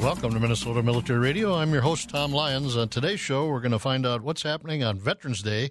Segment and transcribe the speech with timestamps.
[0.00, 1.54] Welcome to Minnesota Military Radio.
[1.54, 2.76] I'm your host, Tom Lyons.
[2.76, 5.70] On today's show, we're going to find out what's happening on Veterans Day,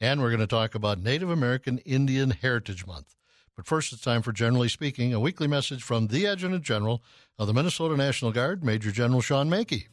[0.00, 3.14] and we're going to talk about Native American Indian Heritage Month.
[3.54, 7.04] But first, it's time for Generally Speaking, a weekly message from the Adjutant General
[7.38, 9.86] of the Minnesota National Guard, Major General Shawn Manke.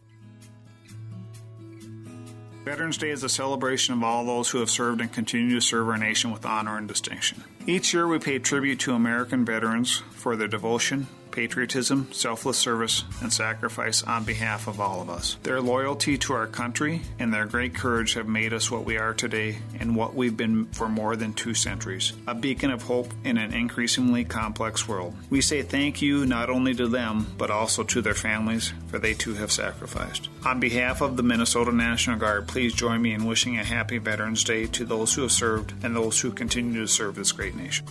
[2.63, 5.87] Veterans Day is a celebration of all those who have served and continue to serve
[5.87, 7.43] our nation with honor and distinction.
[7.67, 11.05] Each year, we pay tribute to American veterans for their devotion,
[11.35, 15.35] patriotism, selfless service, and sacrifice on behalf of all of us.
[15.43, 19.13] Their loyalty to our country and their great courage have made us what we are
[19.13, 23.37] today and what we've been for more than two centuries a beacon of hope in
[23.37, 25.13] an increasingly complex world.
[25.29, 29.13] We say thank you not only to them, but also to their families, for they
[29.13, 30.29] too have sacrificed.
[30.45, 34.43] On behalf of the Minnesota National Guard, please join me in wishing a happy Veterans
[34.43, 37.85] Day to those who have served and those who continue to serve this great nation.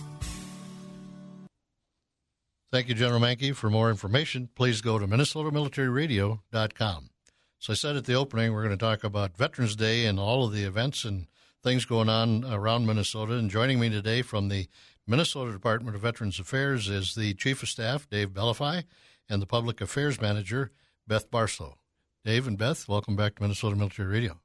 [2.75, 3.55] Thank you, General Manke.
[3.55, 7.09] For more information, please go to minnesotamilitaryradio.com.
[7.57, 10.43] So I said at the opening, we're going to talk about Veterans Day and all
[10.43, 11.27] of the events and
[11.63, 13.35] things going on around Minnesota.
[13.35, 14.67] And joining me today from the
[15.07, 18.83] Minnesota Department of Veterans Affairs is the Chief of Staff, Dave Bellefeuille,
[19.29, 20.73] and the Public Affairs Manager,
[21.07, 21.77] Beth Barstow.
[22.25, 24.41] Dave and Beth, welcome back to Minnesota Military Radio.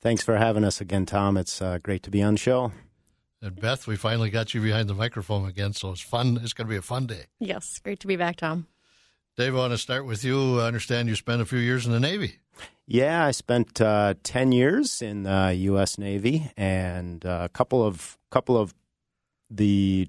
[0.00, 1.36] Thanks for having us again, Tom.
[1.36, 2.70] It's uh, great to be on the show.
[3.44, 6.40] And Beth, we finally got you behind the microphone again, so it's fun.
[6.42, 7.26] It's going to be a fun day.
[7.38, 8.68] Yes, great to be back, Tom.
[9.36, 10.60] Dave, I want to start with you.
[10.60, 12.38] I understand you spent a few years in the Navy.
[12.86, 15.98] Yeah, I spent uh, ten years in the U.S.
[15.98, 18.74] Navy, and uh, a couple of couple of
[19.50, 20.08] the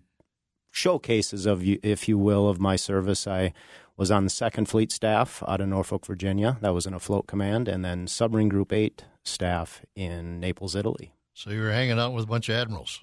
[0.72, 3.28] showcases of, if you will, of my service.
[3.28, 3.52] I
[3.98, 6.58] was on the Second Fleet staff out of Norfolk, Virginia.
[6.62, 11.12] That was an afloat command, and then Submarine Group Eight staff in Naples, Italy.
[11.34, 13.02] So you were hanging out with a bunch of admirals.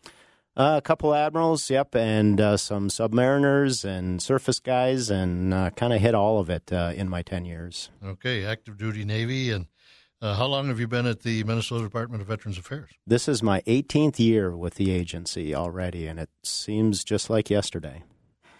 [0.54, 5.94] Uh, a couple admirals, yep, and uh, some submariners and surface guys, and uh, kind
[5.94, 7.88] of hit all of it uh, in my 10 years.
[8.04, 9.50] Okay, active duty Navy.
[9.50, 9.66] And
[10.20, 12.90] uh, how long have you been at the Minnesota Department of Veterans Affairs?
[13.06, 18.02] This is my 18th year with the agency already, and it seems just like yesterday.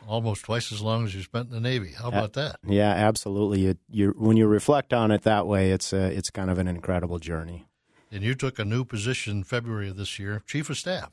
[0.08, 1.92] Almost twice as long as you spent in the Navy.
[1.92, 2.56] How about that?
[2.66, 3.60] Yeah, absolutely.
[3.60, 6.68] You, you, when you reflect on it that way, it's, a, it's kind of an
[6.68, 7.66] incredible journey.
[8.10, 11.12] And you took a new position in February of this year, Chief of Staff.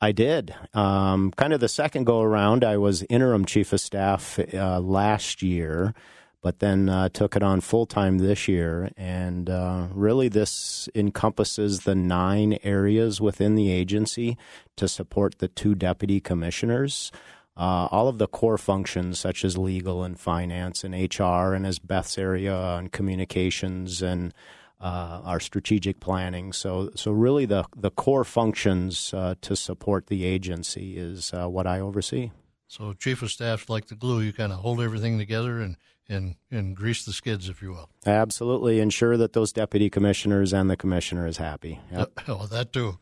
[0.00, 0.54] I did.
[0.74, 5.42] Um, kind of the second go around, I was interim chief of staff uh, last
[5.42, 5.92] year,
[6.40, 8.90] but then uh, took it on full time this year.
[8.96, 14.38] And uh, really, this encompasses the nine areas within the agency
[14.76, 17.10] to support the two deputy commissioners.
[17.56, 21.80] Uh, all of the core functions, such as legal and finance and HR, and as
[21.80, 24.32] Beth's area on communications and
[24.80, 26.52] uh, our strategic planning.
[26.52, 31.66] So, so really, the the core functions uh, to support the agency is uh, what
[31.66, 32.30] I oversee.
[32.68, 35.76] So, chief of staff's like the glue; you kind of hold everything together and
[36.08, 37.90] and and grease the skids, if you will.
[38.06, 41.80] Absolutely, ensure that those deputy commissioners and the commissioner is happy.
[41.92, 42.20] Yep.
[42.28, 42.98] well, that too.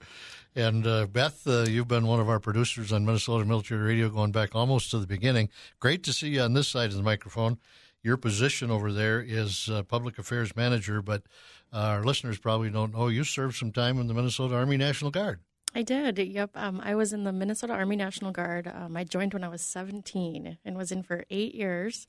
[0.54, 4.32] And uh, Beth, uh, you've been one of our producers on Minnesota Military Radio going
[4.32, 5.50] back almost to the beginning.
[5.80, 7.58] Great to see you on this side of the microphone.
[8.02, 11.24] Your position over there is uh, public affairs manager, but
[11.72, 15.40] our listeners probably don't know you served some time in the Minnesota Army National Guard.
[15.74, 16.18] I did.
[16.18, 16.50] Yep.
[16.54, 18.66] Um, I was in the Minnesota Army National Guard.
[18.66, 22.06] Um, I joined when I was 17 and was in for eight years.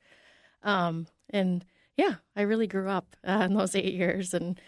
[0.64, 1.66] Um, and
[1.98, 4.34] yeah, I really grew up uh, in those eight years.
[4.34, 4.60] And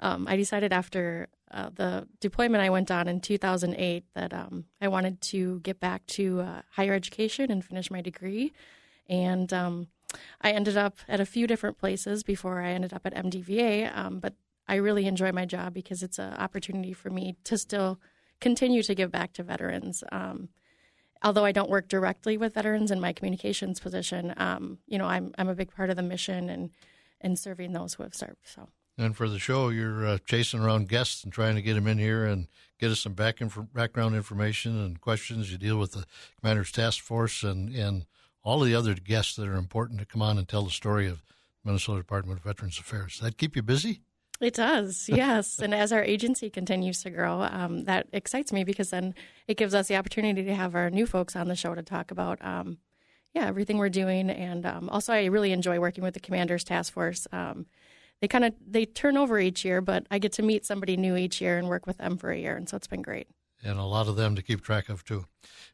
[0.00, 4.88] um, I decided after uh, the deployment I went on in 2008 that um, I
[4.88, 8.52] wanted to get back to uh, higher education and finish my degree.
[9.08, 9.86] And um,
[10.40, 14.20] I ended up at a few different places before I ended up at MDVA, um,
[14.20, 14.34] but
[14.68, 17.98] I really enjoy my job because it's an opportunity for me to still
[18.40, 20.04] continue to give back to veterans.
[20.12, 20.48] Um,
[21.22, 25.34] although I don't work directly with veterans in my communications position, um, you know, I'm
[25.38, 26.70] I'm a big part of the mission and
[27.20, 28.44] and serving those who have served.
[28.44, 28.68] So.
[28.98, 31.98] And for the show, you're uh, chasing around guests and trying to get them in
[31.98, 32.46] here and
[32.78, 35.50] get us some back inf- background information and questions.
[35.50, 36.04] You deal with the
[36.38, 38.06] commander's task force and and
[38.44, 41.08] all of the other guests that are important to come on and tell the story
[41.08, 41.22] of
[41.64, 43.12] Minnesota Department of Veterans Affairs.
[43.12, 44.00] Does that keep you busy?
[44.40, 45.60] It does, yes.
[45.60, 49.14] and as our agency continues to grow, um, that excites me because then
[49.46, 52.10] it gives us the opportunity to have our new folks on the show to talk
[52.10, 52.78] about, um,
[53.34, 54.28] yeah, everything we're doing.
[54.30, 57.28] And um, also, I really enjoy working with the Commanders Task Force.
[57.30, 57.66] Um,
[58.20, 61.16] they kind of they turn over each year, but I get to meet somebody new
[61.16, 63.28] each year and work with them for a year, and so it's been great
[63.62, 65.26] and a lot of them to keep track of too.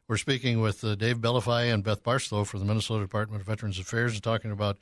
[0.07, 3.79] We're speaking with uh, Dave Bellefeuille and Beth Barstow from the Minnesota Department of Veterans
[3.79, 4.77] Affairs and talking about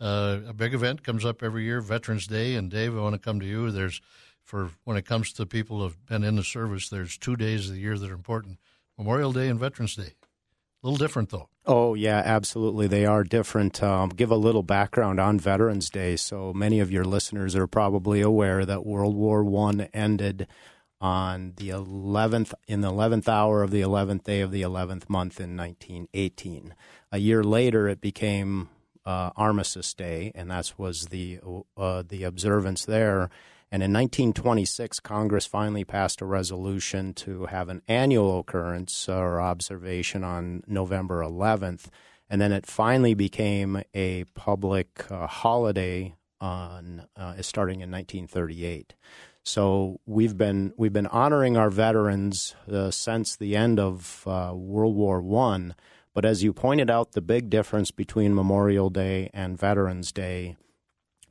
[0.00, 2.54] uh, a big event comes up every year, Veterans Day.
[2.54, 3.70] And Dave, I want to come to you.
[3.70, 4.00] There's
[4.42, 7.74] for when it comes to people who've been in the service, there's two days of
[7.74, 8.58] the year that are important:
[8.98, 10.14] Memorial Day and Veterans Day.
[10.82, 11.48] A little different, though.
[11.64, 12.88] Oh, yeah, absolutely.
[12.88, 13.80] They are different.
[13.84, 16.16] Um, give a little background on Veterans Day.
[16.16, 20.48] So many of your listeners are probably aware that World War One ended
[21.02, 25.40] on the 11th in the 11th hour of the 11th day of the 11th month
[25.40, 26.74] in 1918.
[27.10, 28.68] A year later, it became
[29.04, 31.40] uh, Armistice Day, and that was the
[31.76, 33.30] uh, the observance there.
[33.72, 40.22] And in 1926, Congress finally passed a resolution to have an annual occurrence or observation
[40.22, 41.86] on November 11th.
[42.28, 48.94] And then it finally became a public uh, holiday on uh, starting in 1938.
[49.44, 54.94] So we've been we've been honoring our veterans uh, since the end of uh, World
[54.96, 55.74] War One.
[56.14, 60.56] But as you pointed out, the big difference between Memorial Day and Veterans Day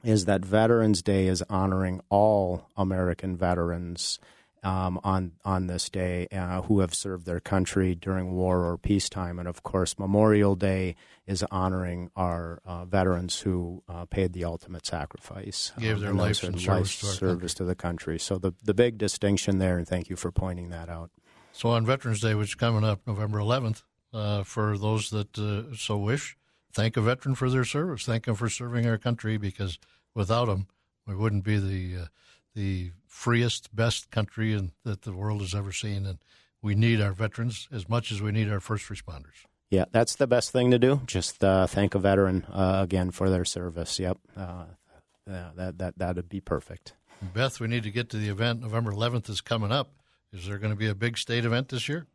[0.03, 4.19] is that Veterans Day is honoring all American veterans
[4.63, 9.39] um, on on this day uh, who have served their country during war or peacetime,
[9.39, 14.85] and of course, Memorial Day is honoring our uh, veterans who uh, paid the ultimate
[14.85, 18.19] sacrifice, gave their lives in service, to, service to the country.
[18.19, 21.09] So the the big distinction there, and thank you for pointing that out.
[21.53, 25.75] So on Veterans Day, which is coming up November 11th, uh, for those that uh,
[25.75, 26.37] so wish,
[26.71, 28.05] thank a veteran for their service.
[28.05, 29.79] Thank them for serving our country because
[30.13, 30.67] without them,
[31.07, 32.05] we wouldn't be the uh,
[32.53, 36.05] the freest, best country in, that the world has ever seen.
[36.05, 36.19] And
[36.61, 39.45] we need our veterans as much as we need our first responders.
[39.69, 41.01] Yeah, that's the best thing to do.
[41.05, 43.99] Just uh, thank a veteran uh, again for their service.
[43.99, 44.65] Yep, uh,
[45.25, 46.93] that that that'd be perfect.
[47.33, 48.61] Beth, we need to get to the event.
[48.61, 49.91] November 11th is coming up.
[50.33, 52.07] Is there going to be a big state event this year?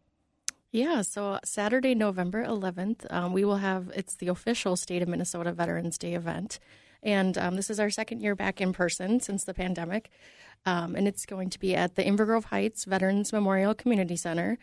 [0.72, 5.52] Yeah, so Saturday, November 11th, um, we will have it's the official State of Minnesota
[5.52, 6.58] Veterans Day event.
[7.02, 10.10] And um, this is our second year back in person since the pandemic.
[10.64, 14.58] Um, and it's going to be at the Inver Grove Heights Veterans Memorial Community Center.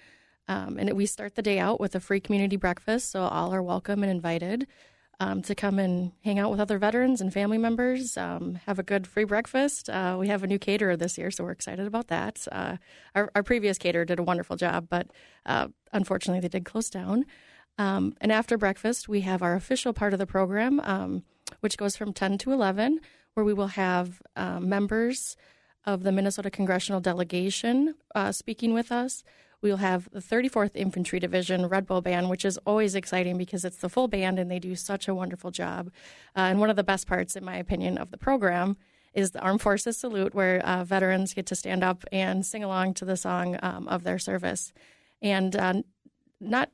[0.48, 3.64] Um, and we start the day out with a free community breakfast, so all are
[3.64, 4.68] welcome and invited
[5.20, 8.84] um, to come and hang out with other veterans and family members, um, have a
[8.84, 9.90] good free breakfast.
[9.90, 12.46] Uh, we have a new caterer this year, so we're excited about that.
[12.52, 12.78] Uh,
[13.16, 15.08] our, our, previous caterer did a wonderful job, but
[15.46, 17.26] uh, unfortunately, they did close down.
[17.78, 21.24] Um, and after breakfast, we have our official part of the program, um,
[21.64, 23.00] which goes from 10 to 11,
[23.36, 25.38] where we will have uh, members
[25.86, 29.24] of the Minnesota Congressional Delegation uh, speaking with us.
[29.62, 33.78] We'll have the 34th Infantry Division Red Bull Band, which is always exciting because it's
[33.78, 35.90] the full band and they do such a wonderful job.
[36.36, 38.76] Uh, and one of the best parts, in my opinion, of the program
[39.14, 42.96] is the Armed Forces Salute, where uh, veterans get to stand up and sing along
[42.96, 44.74] to the song um, of their service.
[45.22, 45.84] And uh,
[46.42, 46.72] not,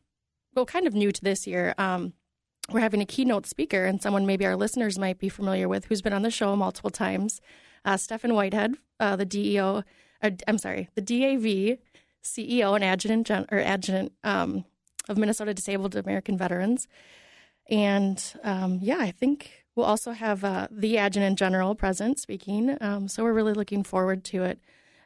[0.55, 1.75] well, kind of new to this year.
[1.77, 2.13] Um,
[2.71, 6.01] we're having a keynote speaker and someone maybe our listeners might be familiar with who's
[6.01, 7.41] been on the show multiple times
[7.85, 9.83] uh, Stefan Whitehead, uh, the DEO,
[10.21, 11.79] uh, I'm sorry, the DAV
[12.23, 14.65] CEO and adjutant gen- or adjutant um,
[15.07, 16.87] of Minnesota Disabled American Veterans.
[17.69, 22.77] And um, yeah, I think we'll also have uh, the adjutant general present speaking.
[22.81, 24.59] Um, so we're really looking forward to it.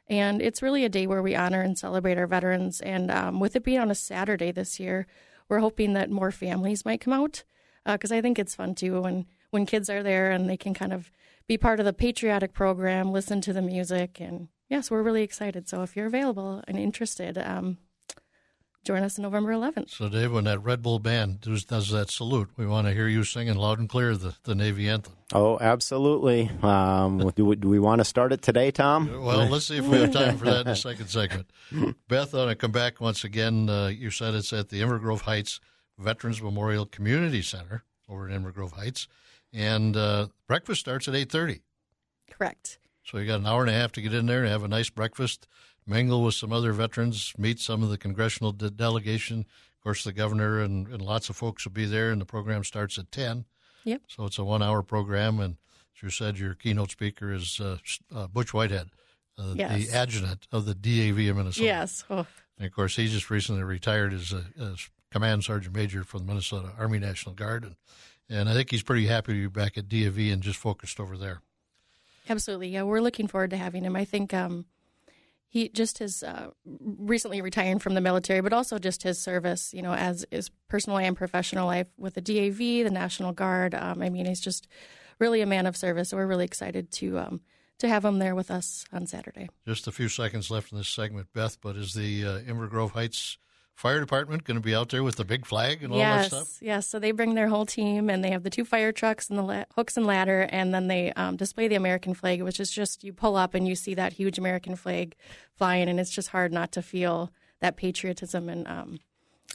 [0.09, 2.81] And it's really a day where we honor and celebrate our veterans.
[2.81, 5.07] And um, with it being on a Saturday this year,
[5.47, 7.43] we're hoping that more families might come out
[7.85, 10.73] because uh, I think it's fun too when when kids are there and they can
[10.73, 11.11] kind of
[11.47, 15.67] be part of the patriotic program, listen to the music, and yes, we're really excited.
[15.67, 17.77] So if you're available and interested, um,
[18.83, 19.89] join us on November 11th.
[19.89, 23.07] So, Dave, when that Red Bull band does, does that salute, we want to hear
[23.07, 25.13] you singing loud and clear the, the Navy anthem.
[25.33, 26.49] Oh, absolutely.
[26.61, 29.23] Um, do, we, do, we, want to start it today, Tom?
[29.23, 31.49] Well, let's see if we have time for that in the second segment.
[32.07, 33.69] Beth, I want to come back once again.
[33.69, 35.59] Uh, you said it's at the Inver Grove Heights
[35.97, 39.07] Veterans Memorial Community Center over in Inver Grove Heights
[39.53, 41.61] and uh, breakfast starts at eight thirty.
[42.29, 42.79] Correct.
[43.03, 44.67] So you got an hour and a half to get in there and have a
[44.67, 45.47] nice breakfast,
[45.85, 49.39] mingle with some other veterans, meet some of the congressional de- delegation.
[49.39, 52.63] Of course, the governor and, and lots of folks will be there, and the program
[52.63, 53.45] starts at ten.
[53.83, 54.03] Yep.
[54.07, 55.57] So it's a one-hour program, and
[55.95, 57.77] as you said, your keynote speaker is uh,
[58.15, 58.89] uh, Butch Whitehead,
[59.37, 59.85] uh, yes.
[59.85, 61.65] the adjutant of the DAV of Minnesota.
[61.65, 62.05] Yes.
[62.09, 62.25] Oh.
[62.57, 66.25] And of course, he just recently retired as a as command sergeant major for the
[66.25, 67.75] Minnesota Army National Guard, and
[68.29, 71.17] and I think he's pretty happy to be back at DAV and just focused over
[71.17, 71.41] there.
[72.27, 73.95] Absolutely, yeah, we're looking forward to having him.
[73.95, 74.65] I think um,
[75.47, 79.81] he just his uh, recently retiring from the military, but also just his service, you
[79.81, 83.75] know, as his personal and professional life with the DAV, the National Guard.
[83.75, 84.67] Um, I mean, he's just
[85.19, 86.09] really a man of service.
[86.09, 87.41] So we're really excited to um,
[87.79, 89.49] to have him there with us on Saturday.
[89.67, 91.59] Just a few seconds left in this segment, Beth.
[91.61, 93.37] But is the uh, Inver Grove Heights
[93.75, 96.35] fire department going to be out there with the big flag and all yes, that
[96.35, 96.57] stuff?
[96.61, 99.37] Yes, so they bring their whole team and they have the two fire trucks and
[99.37, 102.71] the la- hooks and ladder, and then they um, display the American flag, which is
[102.71, 105.15] just you pull up and you see that huge American flag
[105.55, 108.99] flying, and it's just hard not to feel that patriotism and um,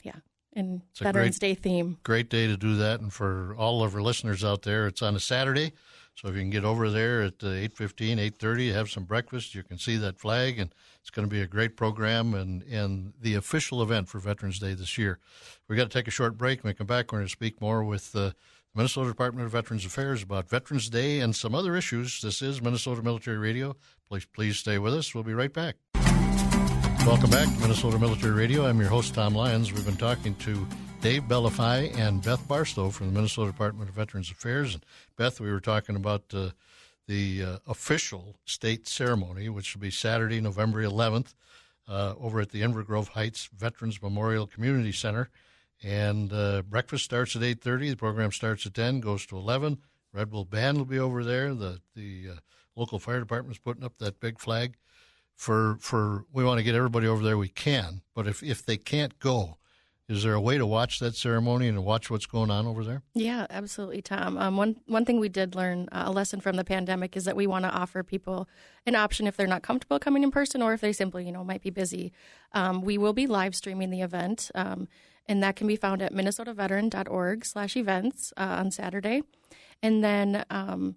[0.03, 0.15] yeah.
[0.53, 1.97] and it's Veterans great, Day theme.
[2.03, 5.15] Great day to do that, and for all of our listeners out there, it's on
[5.15, 5.73] a Saturday.
[6.15, 9.63] So if you can get over there at uh, 8.15, 8.30, have some breakfast, you
[9.63, 13.35] can see that flag, and it's going to be a great program and, and the
[13.35, 15.19] official event for Veterans Day this year.
[15.67, 16.63] We've got to take a short break.
[16.63, 18.35] When we come back, we're going to speak more with uh, the
[18.75, 22.21] Minnesota Department of Veterans Affairs about Veterans Day and some other issues.
[22.21, 23.75] This is Minnesota Military Radio.
[24.09, 25.15] Please, please stay with us.
[25.15, 25.75] We'll be right back.
[27.05, 28.65] Welcome back to Minnesota Military Radio.
[28.65, 29.71] I'm your host, Tom Lyons.
[29.71, 30.67] We've been talking to
[31.01, 34.73] Dave Bellefeuille and Beth Barstow from the Minnesota Department of Veterans Affairs.
[34.73, 36.49] And Beth, we were talking about uh,
[37.07, 41.33] the uh, official state ceremony, which will be Saturday, November 11th,
[41.87, 45.29] uh, over at the Inver Grove Heights Veterans Memorial Community Center.
[45.81, 47.91] And uh, breakfast starts at 8.30.
[47.91, 49.77] The program starts at 10, goes to 11.
[50.13, 51.53] Red Bull Band will be over there.
[51.53, 52.39] The, the uh,
[52.75, 54.75] local fire department is putting up that big flag.
[55.33, 58.75] For, for we want to get everybody over there we can, but if, if they
[58.75, 59.55] can't go,
[60.09, 63.03] is there a way to watch that ceremony and watch what's going on over there?
[63.13, 64.39] Yeah, absolutely, Tom.
[64.39, 67.35] Um, one one thing we did learn uh, a lesson from the pandemic is that
[67.35, 68.49] we want to offer people
[68.87, 71.43] an option if they're not comfortable coming in person or if they simply you know
[71.43, 72.11] might be busy.
[72.53, 74.87] Um, we will be live streaming the event, um,
[75.27, 79.21] and that can be found at minnesotaveteran.org/events uh, on Saturday,
[79.83, 80.95] and then um,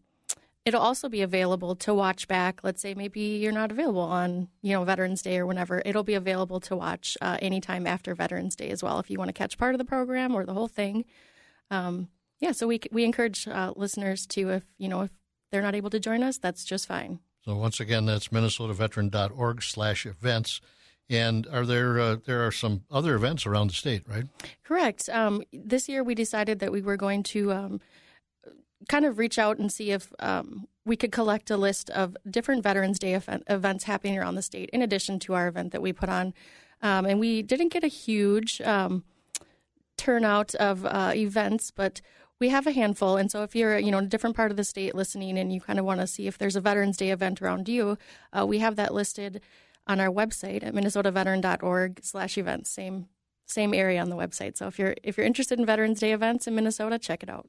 [0.65, 2.61] it'll also be available to watch back.
[2.63, 5.83] Let's say maybe you're not available on you know Veterans Day or whenever.
[5.85, 9.29] It'll be available to watch uh, anytime after Veterans Day as well if you want
[9.29, 11.05] to catch part of the program or the whole thing.
[11.71, 12.09] Um,
[12.41, 15.11] yeah, so we we encourage uh, listeners to if you know if
[15.51, 17.19] they're not able to join us, that's just fine.
[17.45, 20.61] So once again, that's minnesotaveteran.org/events.
[21.11, 24.25] And are there uh, there are some other events around the state, right?
[24.65, 25.09] Correct.
[25.09, 27.81] Um, this year we decided that we were going to um,
[28.89, 32.63] kind of reach out and see if um, we could collect a list of different
[32.63, 35.93] Veterans Day event, events happening around the state, in addition to our event that we
[35.93, 36.35] put on.
[36.83, 39.05] Um, and we didn't get a huge um,
[39.97, 42.01] turnout of uh, events, but
[42.41, 43.17] we have a handful.
[43.17, 45.53] And so if you're, you know, in a different part of the state listening and
[45.53, 47.97] you kind of want to see if there's a Veterans Day event around you,
[48.37, 49.41] uh, we have that listed
[49.87, 52.71] on our website at minnesotaveteran.org slash events.
[52.71, 53.09] Same
[53.47, 54.57] same area on the website.
[54.57, 57.49] So if you're if you're interested in Veterans Day events in Minnesota, check it out.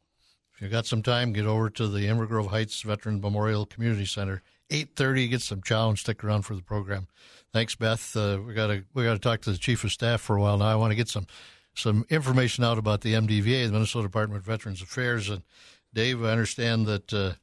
[0.56, 4.06] If you got some time, get over to the Inver Grove Heights Veteran Memorial Community
[4.06, 4.42] Center.
[4.70, 7.08] Eight thirty, get some chow and stick around for the program.
[7.52, 8.16] Thanks, Beth.
[8.16, 10.42] Uh, we got to we got to talk to the chief of staff for a
[10.42, 10.66] while now.
[10.66, 11.28] I want to get some
[11.76, 15.30] some information out about the MDVA, the Minnesota Department of Veterans Affairs.
[15.30, 15.44] And
[15.94, 17.34] Dave, I understand that uh,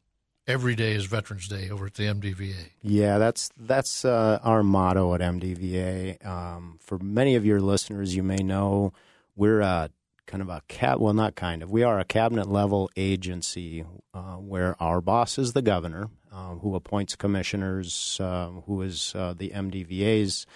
[0.47, 2.71] every day is Veterans Day over at the MDVA.
[2.83, 6.25] Yeah, that's that's uh, our motto at MDVA.
[6.27, 8.93] Um, for many of your listeners, you may know
[9.37, 9.91] we're a
[10.27, 11.01] kind of a cat.
[11.01, 11.71] Well, not kind of.
[11.71, 13.85] We are a cabinet level agency
[14.15, 19.35] uh, where our boss is the governor, uh, who appoints commissioners, uh, who is uh,
[19.37, 20.47] the MDVA's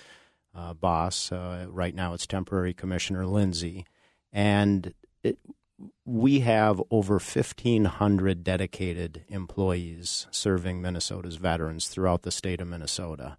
[0.54, 1.32] uh, boss.
[1.32, 3.84] Uh, right now, it's temporary commissioner Lindsay,
[4.32, 5.38] and it,
[6.04, 13.36] we have over 1,500 dedicated employees serving Minnesota's veterans throughout the state of Minnesota.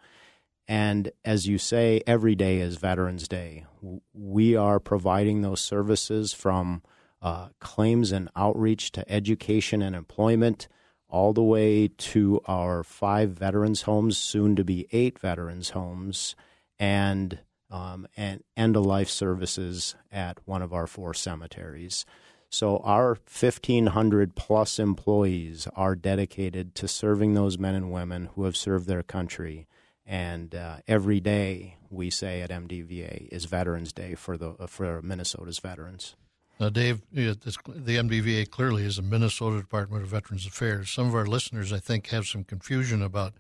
[0.68, 3.66] And as you say, every day is Veterans Day.
[4.14, 6.82] We are providing those services from
[7.22, 10.68] uh, claims and outreach to education and employment,
[11.08, 16.36] all the way to our five veterans homes, soon to be eight veterans homes,
[16.80, 22.06] and um, and end of life services at one of our four cemeteries.
[22.50, 28.56] So our 1,500 plus employees are dedicated to serving those men and women who have
[28.56, 29.68] served their country
[30.06, 35.02] and uh, every day we say at MDVA is Veterans Day for the uh, for
[35.02, 36.16] Minnesota's veterans.
[36.60, 40.90] Now, Dave, uh, the MDVA clearly is the Minnesota Department of Veterans Affairs.
[40.90, 43.34] Some of our listeners, I think, have some confusion about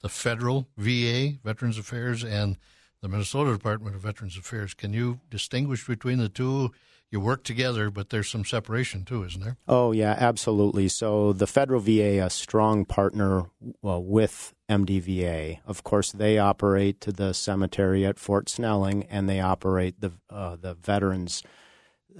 [0.00, 2.56] the federal VA, Veterans Affairs, and
[3.02, 4.72] the Minnesota Department of Veterans Affairs.
[4.72, 6.72] Can you distinguish between the two?
[7.12, 9.58] you work together, but there's some separation too, isn't there?
[9.68, 10.88] Oh yeah, absolutely.
[10.88, 13.50] So the federal VA, a strong partner
[13.82, 15.60] well, with MDVA.
[15.66, 20.56] Of course, they operate to the cemetery at Fort Snelling, and they operate the uh,
[20.56, 21.42] the veterans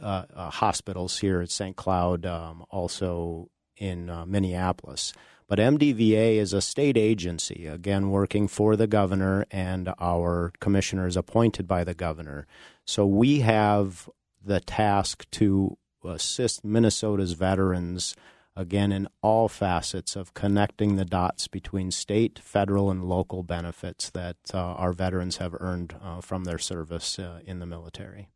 [0.00, 1.76] uh, uh, hospitals here at St.
[1.76, 5.12] Cloud, um, also in uh, Minneapolis.
[5.48, 11.68] But MDVA is a state agency, again, working for the governor and our commissioners appointed
[11.68, 12.46] by the governor.
[12.86, 14.08] So we have
[14.42, 18.16] the task to assist Minnesota's veterans
[18.54, 24.36] again in all facets of connecting the dots between state, federal, and local benefits that
[24.52, 28.28] uh, our veterans have earned uh, from their service uh, in the military.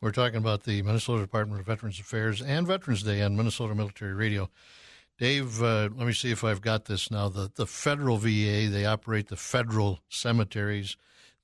[0.00, 4.14] We're talking about the Minnesota Department of Veterans Affairs and Veterans Day on Minnesota Military
[4.14, 4.48] Radio.
[5.18, 7.28] Dave, uh, let me see if I've got this now.
[7.28, 10.96] The the federal VA they operate the federal cemeteries.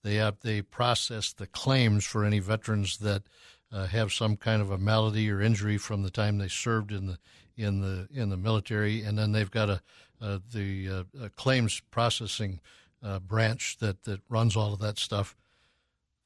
[0.02, 3.24] They they process the claims for any veterans that
[3.70, 7.06] uh, have some kind of a malady or injury from the time they served in
[7.06, 7.18] the
[7.56, 9.80] in the in the military, and then they've got a
[10.20, 10.88] uh, the
[11.20, 12.60] uh, claims processing
[13.02, 15.36] uh, branch that that runs all of that stuff.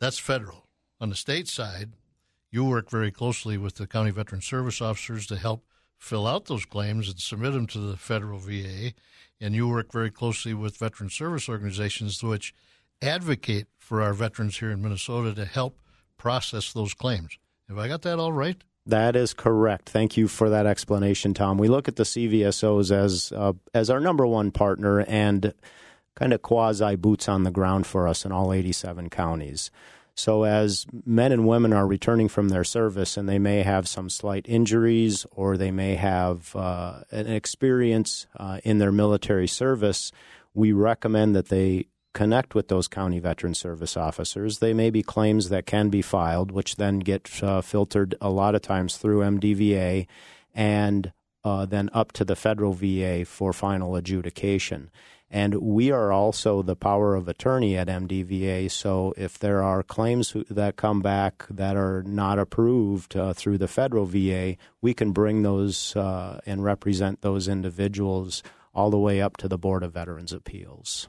[0.01, 0.67] That's federal.
[1.01, 1.93] On the state side,
[2.51, 5.65] you work very closely with the county veteran service officers to help
[5.99, 8.93] fill out those claims and submit them to the federal VA,
[9.41, 12.55] and you work very closely with veteran service organizations which
[13.03, 15.79] advocate for our veterans here in Minnesota to help
[16.17, 17.39] process those claims.
[17.69, 18.63] Have I got that all right?
[18.87, 19.89] That is correct.
[19.89, 21.59] Thank you for that explanation, Tom.
[21.59, 25.53] We look at the CVSOs as uh, as our number one partner and
[26.15, 29.71] kind of quasi boots on the ground for us in all 87 counties.
[30.15, 34.11] So, as men and women are returning from their service and they may have some
[34.11, 40.13] slight injuries or they may have uh, an experience uh, in their military service,
[40.53, 44.59] we recommend that they connect with those county veteran service officers.
[44.59, 48.55] They may be claims that can be filed, which then get uh, filtered a lot
[48.55, 50.07] of times through MDVA
[50.55, 51.13] and
[51.45, 54.91] uh, then up to the federal VA for final adjudication.
[55.33, 58.69] And we are also the power of attorney at MDVA.
[58.69, 63.69] So if there are claims that come back that are not approved uh, through the
[63.69, 68.43] federal VA, we can bring those uh, and represent those individuals
[68.75, 71.07] all the way up to the Board of Veterans Appeals.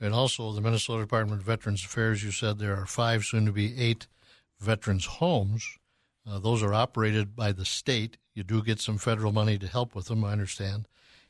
[0.00, 3.52] And also, the Minnesota Department of Veterans Affairs, you said there are five, soon to
[3.52, 4.06] be eight
[4.58, 5.78] veterans' homes.
[6.26, 8.16] Uh, those are operated by the state.
[8.34, 10.88] You do get some federal money to help with them, I understand.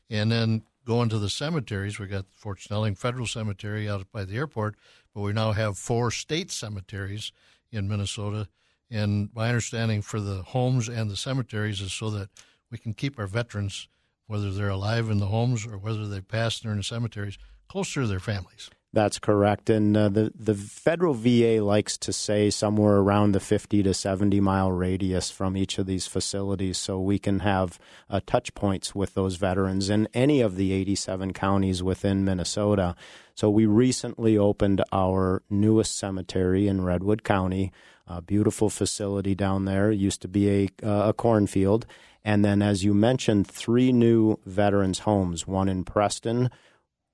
[0.09, 4.35] And then going to the cemeteries, we got Fort Snelling Federal Cemetery out by the
[4.35, 4.75] airport,
[5.13, 7.31] but we now have four state cemeteries
[7.71, 8.47] in Minnesota.
[8.89, 12.29] And my understanding for the homes and the cemeteries is so that
[12.69, 13.87] we can keep our veterans,
[14.27, 17.37] whether they're alive in the homes or whether they've passed in the cemeteries,
[17.71, 18.69] closer to their families.
[18.93, 23.81] That's correct, and uh, the the federal VA likes to say somewhere around the fifty
[23.83, 28.53] to seventy mile radius from each of these facilities, so we can have uh, touch
[28.53, 32.93] points with those veterans in any of the eighty seven counties within Minnesota.
[33.33, 37.71] So we recently opened our newest cemetery in Redwood County,
[38.05, 39.91] a beautiful facility down there.
[39.91, 41.85] It used to be a uh, a cornfield,
[42.25, 46.49] and then as you mentioned, three new veterans homes, one in Preston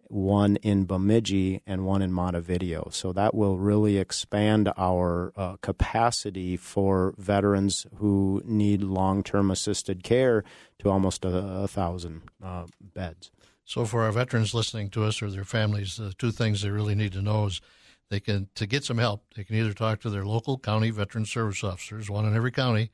[0.10, 2.90] one in Bemidji, and one in Montevideo.
[2.92, 10.04] So that will really expand our uh, capacity for veterans who need long term assisted
[10.04, 10.44] care
[10.80, 13.32] to almost a, a thousand uh, beds.
[13.66, 16.96] So, for our veterans listening to us or their families, the two things they really
[16.96, 17.60] need to know is
[18.10, 19.26] they can to get some help.
[19.36, 22.92] They can either talk to their local county veteran service officers, one in every county,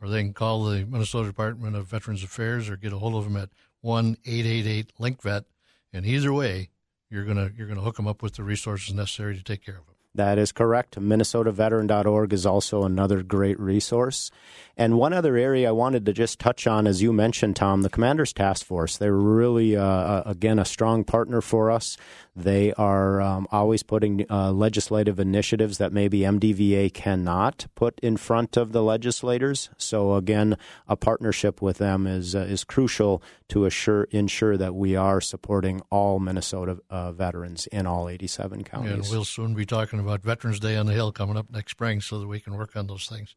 [0.00, 3.24] or they can call the Minnesota Department of Veterans Affairs or get a hold of
[3.24, 3.50] them at
[3.82, 5.44] one eight eight eight Link Vet
[5.92, 6.70] and either way,
[7.10, 9.86] you're gonna you're gonna hook them up with the resources necessary to take care of
[9.86, 9.96] them.
[10.16, 10.98] That is correct.
[10.98, 14.30] MinnesotaVeteran.org is also another great resource.
[14.74, 17.90] And one other area I wanted to just touch on, as you mentioned, Tom, the
[17.90, 18.96] Commanders Task Force.
[18.96, 21.98] They're really, uh, uh again, a strong partner for us.
[22.36, 28.58] They are um, always putting uh, legislative initiatives that maybe MDVA cannot put in front
[28.58, 29.70] of the legislators.
[29.78, 34.94] So again, a partnership with them is uh, is crucial to assure ensure that we
[34.94, 38.92] are supporting all Minnesota uh, veterans in all 87 counties.
[38.92, 42.02] And we'll soon be talking about Veterans Day on the Hill coming up next spring,
[42.02, 43.34] so that we can work on those things.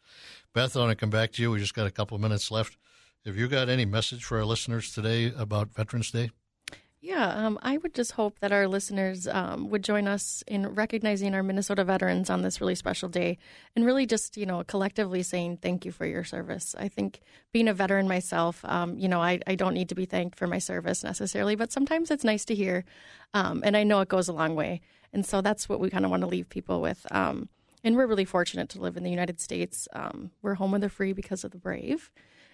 [0.53, 1.51] Beth, I want to come back to you.
[1.51, 2.75] We just got a couple of minutes left.
[3.25, 6.31] Have you got any message for our listeners today about Veterans Day?
[7.01, 11.33] Yeah, um, I would just hope that our listeners um, would join us in recognizing
[11.33, 13.37] our Minnesota veterans on this really special day
[13.73, 16.75] and really just, you know, collectively saying thank you for your service.
[16.77, 17.21] I think
[17.53, 20.45] being a veteran myself, um, you know, I, I, don't need to be thanked for
[20.45, 22.83] my service necessarily, but sometimes it's nice to hear.
[23.33, 24.81] Um, and I know it goes a long way.
[25.13, 27.07] And so that's what we kind of want to leave people with.
[27.11, 27.47] Um,
[27.81, 29.87] and we're really fortunate to live in the United States.
[29.93, 32.11] Um, we're home of the free because of the brave.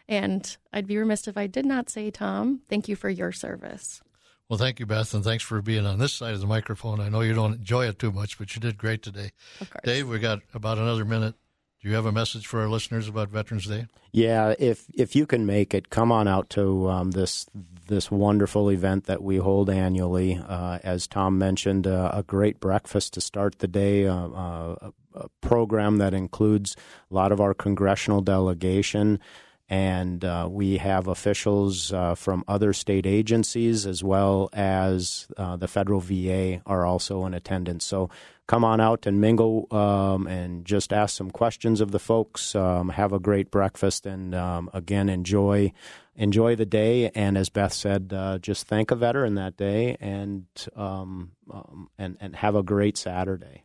[0.08, 4.04] And I'd be remiss if I did not say, Tom, thank you for your service.
[4.50, 7.00] Well, thank you, Beth, and thanks for being on this side of the microphone.
[7.00, 9.32] I know you don't enjoy it too much, but you did great today.
[9.60, 9.82] Of course.
[9.84, 11.34] Dave, we got about another minute.
[11.82, 13.88] Do you have a message for our listeners about Veterans Day?
[14.12, 17.48] Yeah, if if you can make it, come on out to um, this
[17.88, 20.40] this wonderful event that we hold annually.
[20.48, 25.30] Uh, as Tom mentioned, uh, a great breakfast to start the day, uh, uh a
[25.42, 26.76] program that includes
[27.10, 29.20] a lot of our congressional delegation
[29.68, 35.68] and uh, we have officials uh, from other state agencies as well as uh, the
[35.68, 37.84] federal VA are also in attendance.
[37.84, 38.10] So
[38.48, 42.54] come on out and mingle um, and just ask some questions of the folks.
[42.54, 45.72] Um, have a great breakfast and um, again enjoy
[46.16, 47.10] enjoy the day.
[47.16, 52.18] And as Beth said, uh, just thank a veteran that day and um, um, and
[52.20, 53.64] and have a great Saturday.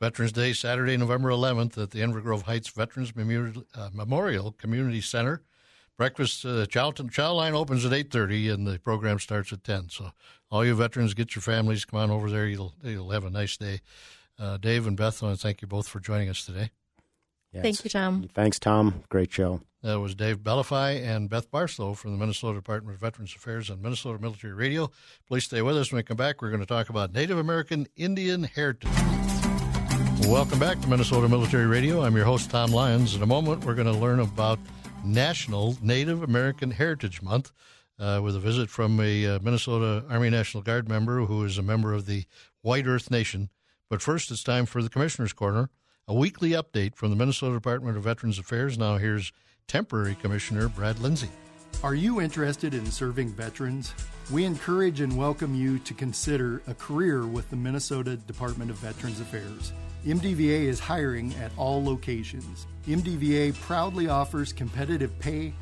[0.00, 3.12] Veterans Day, Saturday, November 11th at the Inver Grove Heights Veterans
[3.74, 5.42] uh, Memorial Community Center.
[5.98, 9.90] Breakfast, uh, chow, chow line opens at 8.30 and the program starts at 10.
[9.90, 10.12] So
[10.50, 12.46] all you veterans, get your families, come on over there.
[12.46, 13.82] You'll, you'll have a nice day.
[14.38, 16.70] Uh, Dave and Beth, I want to thank you both for joining us today.
[17.52, 17.62] Yes.
[17.62, 18.30] Thank you, Tom.
[18.32, 19.04] Thanks, Tom.
[19.10, 19.60] Great show.
[19.82, 23.82] That was Dave Bellefeuille and Beth Barstow from the Minnesota Department of Veterans Affairs on
[23.82, 24.90] Minnesota Military Radio.
[25.26, 26.40] Please stay with us when we come back.
[26.40, 29.19] We're going to talk about Native American Indian heritage.
[30.26, 32.02] Welcome back to Minnesota Military Radio.
[32.02, 33.14] I'm your host, Tom Lyons.
[33.14, 34.58] In a moment, we're going to learn about
[35.04, 37.52] National Native American Heritage Month
[37.98, 41.62] uh, with a visit from a uh, Minnesota Army National Guard member who is a
[41.62, 42.24] member of the
[42.62, 43.50] White Earth Nation.
[43.88, 45.68] But first, it's time for the Commissioner's Corner,
[46.06, 48.78] a weekly update from the Minnesota Department of Veterans Affairs.
[48.78, 49.32] Now, here's
[49.66, 51.28] temporary Commissioner Brad Lindsay.
[51.82, 53.94] Are you interested in serving veterans?
[54.30, 59.18] We encourage and welcome you to consider a career with the Minnesota Department of Veterans
[59.18, 59.72] Affairs.
[60.04, 62.66] MDVA is hiring at all locations.
[62.86, 65.52] MDVA proudly offers competitive pay,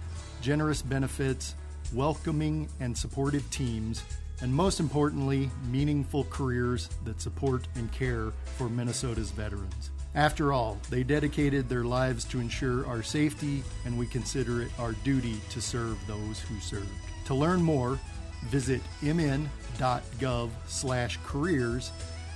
[0.40, 1.56] generous benefits,
[1.92, 4.04] welcoming and supportive teams,
[4.40, 9.90] and most importantly, meaningful careers that support and care for Minnesota's veterans.
[10.14, 14.92] After all, they dedicated their lives to ensure our safety, and we consider it our
[14.92, 16.86] duty to serve those who served.
[17.26, 17.98] To learn more,
[18.44, 21.90] visit mn.gov/careers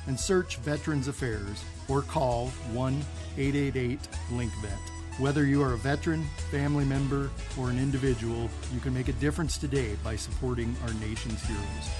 [0.08, 1.62] and search Veterans Affairs
[1.92, 4.78] or call 1-888-LINKVET.
[5.18, 9.58] Whether you are a veteran, family member, or an individual, you can make a difference
[9.58, 11.90] today by supporting our nation's heroes.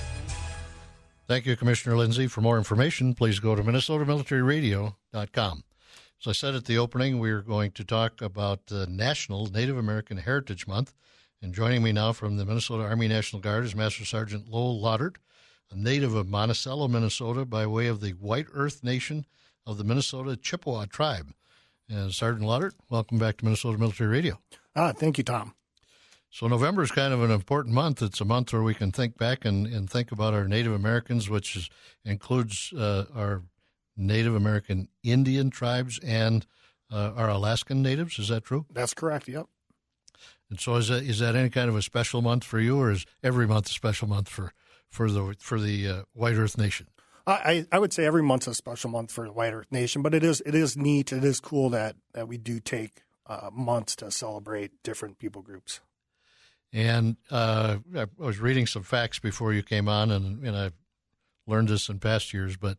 [1.28, 2.26] Thank you, Commissioner Lindsay.
[2.26, 5.64] For more information, please go to minnesotamilitaryradio.com.
[6.20, 9.76] As I said at the opening, we are going to talk about the National Native
[9.76, 10.94] American Heritage Month.
[11.42, 15.16] And joining me now from the Minnesota Army National Guard is Master Sergeant Lowell Laudert,
[15.70, 19.26] a native of Monticello, Minnesota, by way of the White Earth Nation
[19.66, 21.33] of the Minnesota Chippewa tribe.
[21.88, 24.38] And Sergeant Laudert, welcome back to Minnesota Military Radio.
[24.75, 25.55] Ah, thank you, Tom.
[26.31, 28.01] So November is kind of an important month.
[28.01, 31.29] It's a month where we can think back and, and think about our Native Americans,
[31.29, 31.68] which is,
[32.05, 33.42] includes uh, our
[33.96, 36.46] Native American Indian tribes and
[36.90, 38.18] uh, our Alaskan natives.
[38.18, 38.64] Is that true?
[38.72, 39.29] That's correct.
[39.29, 39.46] Yep.
[40.48, 42.90] And so, is that is that any kind of a special month for you, or
[42.90, 44.53] is every month a special month for
[44.90, 46.88] for the for the uh, White Earth Nation?
[47.26, 50.14] I, I would say every month's a special month for the White Earth Nation, but
[50.14, 51.12] it is it is neat.
[51.12, 55.80] It is cool that that we do take uh, months to celebrate different people groups.
[56.72, 60.72] And uh, I was reading some facts before you came on, and, and I've
[61.46, 62.78] learned this in past years, but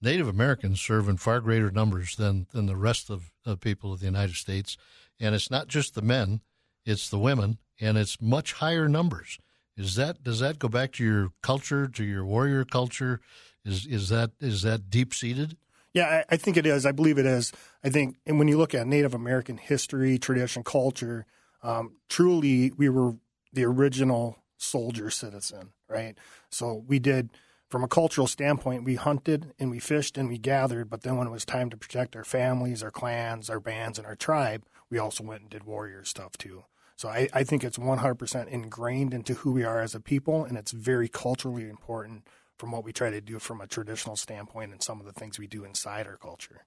[0.00, 4.00] Native Americans serve in far greater numbers than, than the rest of the people of
[4.00, 4.78] the United States.
[5.20, 6.40] And it's not just the men,
[6.86, 9.38] it's the women, and it's much higher numbers.
[9.76, 13.20] Is that does that go back to your culture, to your warrior culture?
[13.64, 15.56] Is is that is that deep seated?
[15.94, 16.86] Yeah, I, I, think it is.
[16.86, 17.52] I believe it is.
[17.84, 21.26] I think, and when you look at Native American history, tradition, culture,
[21.62, 23.16] um, truly we were
[23.52, 26.16] the original soldier citizen, right?
[26.50, 27.28] So we did
[27.68, 31.26] from a cultural standpoint, we hunted and we fished and we gathered, but then when
[31.26, 34.98] it was time to protect our families, our clans, our bands, and our tribe, we
[34.98, 36.64] also went and did warrior stuff too.
[36.96, 40.58] So I, I think it's 100% ingrained into who we are as a people, and
[40.58, 42.26] it's very culturally important
[42.58, 45.38] from what we try to do from a traditional standpoint and some of the things
[45.38, 46.64] we do inside our culture.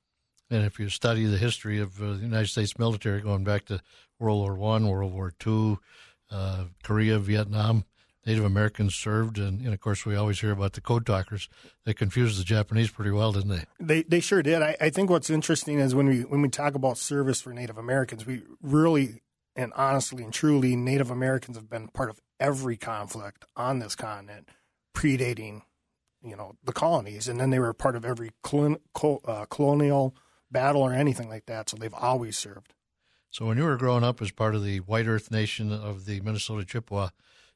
[0.49, 3.81] And if you study the history of uh, the United States military going back to
[4.19, 5.79] World War One, World War Two,
[6.29, 7.85] uh, Korea, Vietnam,
[8.25, 11.47] Native Americans served, and, and, of course we always hear about the code talkers.
[11.85, 13.65] They confused the Japanese pretty well, didn't they?
[13.79, 14.61] They they sure did.
[14.61, 17.77] I, I think what's interesting is when we when we talk about service for Native
[17.77, 19.21] Americans, we really
[19.55, 24.49] and honestly and truly, Native Americans have been part of every conflict on this continent,
[24.95, 25.61] predating
[26.25, 30.15] you know the colonies, and then they were part of every colon, uh, colonial
[30.51, 31.69] battle or anything like that.
[31.69, 32.73] So they've always served.
[33.29, 36.21] So when you were growing up as part of the White Earth Nation of the
[36.21, 37.09] Minnesota Chippewa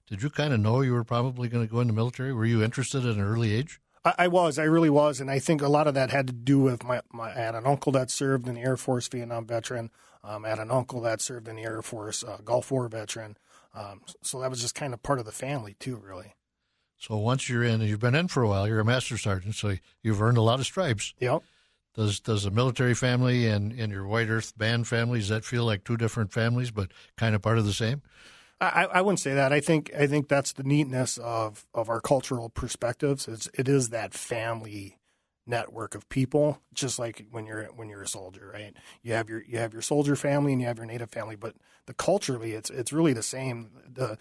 [0.09, 2.33] did you kind of know you were probably going to go into the military?
[2.33, 3.79] Were you interested at an early age?
[4.03, 4.57] I, I, was.
[4.57, 5.21] I really was.
[5.21, 7.53] And I think a lot of that had to do with my, my I had
[7.53, 9.91] an uncle that served in the Air Force, Vietnam veteran.
[10.23, 13.37] Um, I had an uncle that served in the Air Force, uh, Gulf War veteran.
[13.75, 16.33] Um, so that was just kind of part of the family, too, really.
[16.99, 19.55] So once you're in, and you've been in for a while, you're a master sergeant,
[19.55, 21.13] so you've earned a lot of stripes.
[21.19, 21.43] Yep.
[21.95, 25.65] Does does the military family and, and your White Earth band family, does that feel
[25.65, 28.01] like two different families, but kind of part of the same?
[28.61, 29.53] I, I wouldn't say that.
[29.53, 33.27] I think I think that's the neatness of of our cultural perspectives.
[33.27, 34.97] It's it is that family
[35.47, 38.75] network of people, just like when you're when you're a soldier, right?
[39.01, 41.55] You have your you have your soldier family and you have your native family, but
[41.85, 43.71] the culturally it's it's really the same.
[43.91, 44.17] The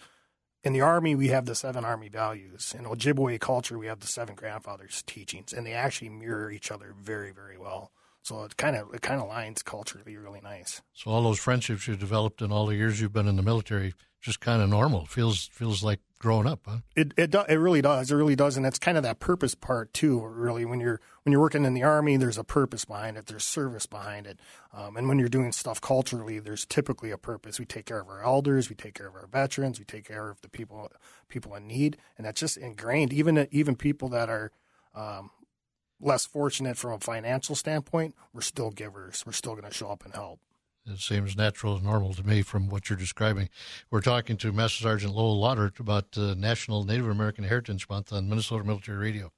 [0.65, 2.75] in the Army, we have the seven Army values.
[2.77, 6.95] In Ojibwe culture, we have the seven grandfathers' teachings, and they actually mirror each other
[7.01, 7.93] very, very well.
[8.23, 10.83] So it kind of it kind of lines culturally really nice.
[10.93, 13.95] So all those friendships you developed in all the years you've been in the military,
[14.21, 15.07] just kind of normal.
[15.07, 16.79] Feels feels like growing up, huh?
[16.97, 18.11] It it do, it really does.
[18.11, 20.25] It really does, and it's kind of that purpose part too.
[20.25, 23.27] Really, when you're when you're working in the army, there's a purpose behind it.
[23.27, 24.41] There's service behind it,
[24.73, 27.59] um, and when you're doing stuff culturally, there's typically a purpose.
[27.59, 30.31] We take care of our elders, we take care of our veterans, we take care
[30.31, 30.91] of the people
[31.29, 33.13] people in need, and that's just ingrained.
[33.13, 34.53] Even even people that are
[34.95, 35.31] um,
[36.01, 39.25] less fortunate from a financial standpoint, we're still givers.
[39.27, 40.41] We're still going to show up and help.
[40.89, 43.49] It seems natural and normal to me from what you're describing.
[43.91, 48.29] We're talking to Master Sergeant Lowell Laudert about uh, National Native American Heritage Month on
[48.29, 49.33] Minnesota Military Radio.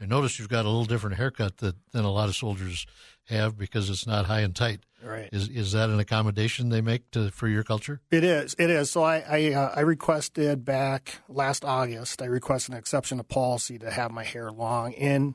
[0.00, 2.86] I noticed you've got a little different haircut that, than a lot of soldiers
[3.28, 4.80] have because it's not high and tight.
[5.02, 5.28] Right.
[5.32, 8.00] Is is that an accommodation they make to, for your culture?
[8.10, 8.54] It is.
[8.58, 8.90] It is.
[8.90, 12.22] So I I, uh, I requested back last August.
[12.22, 15.34] I requested an exception to policy to have my hair long in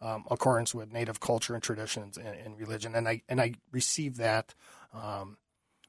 [0.00, 4.16] um, accordance with Native culture and traditions and, and, religion, and I and I received
[4.16, 4.54] that.
[4.92, 5.36] Um,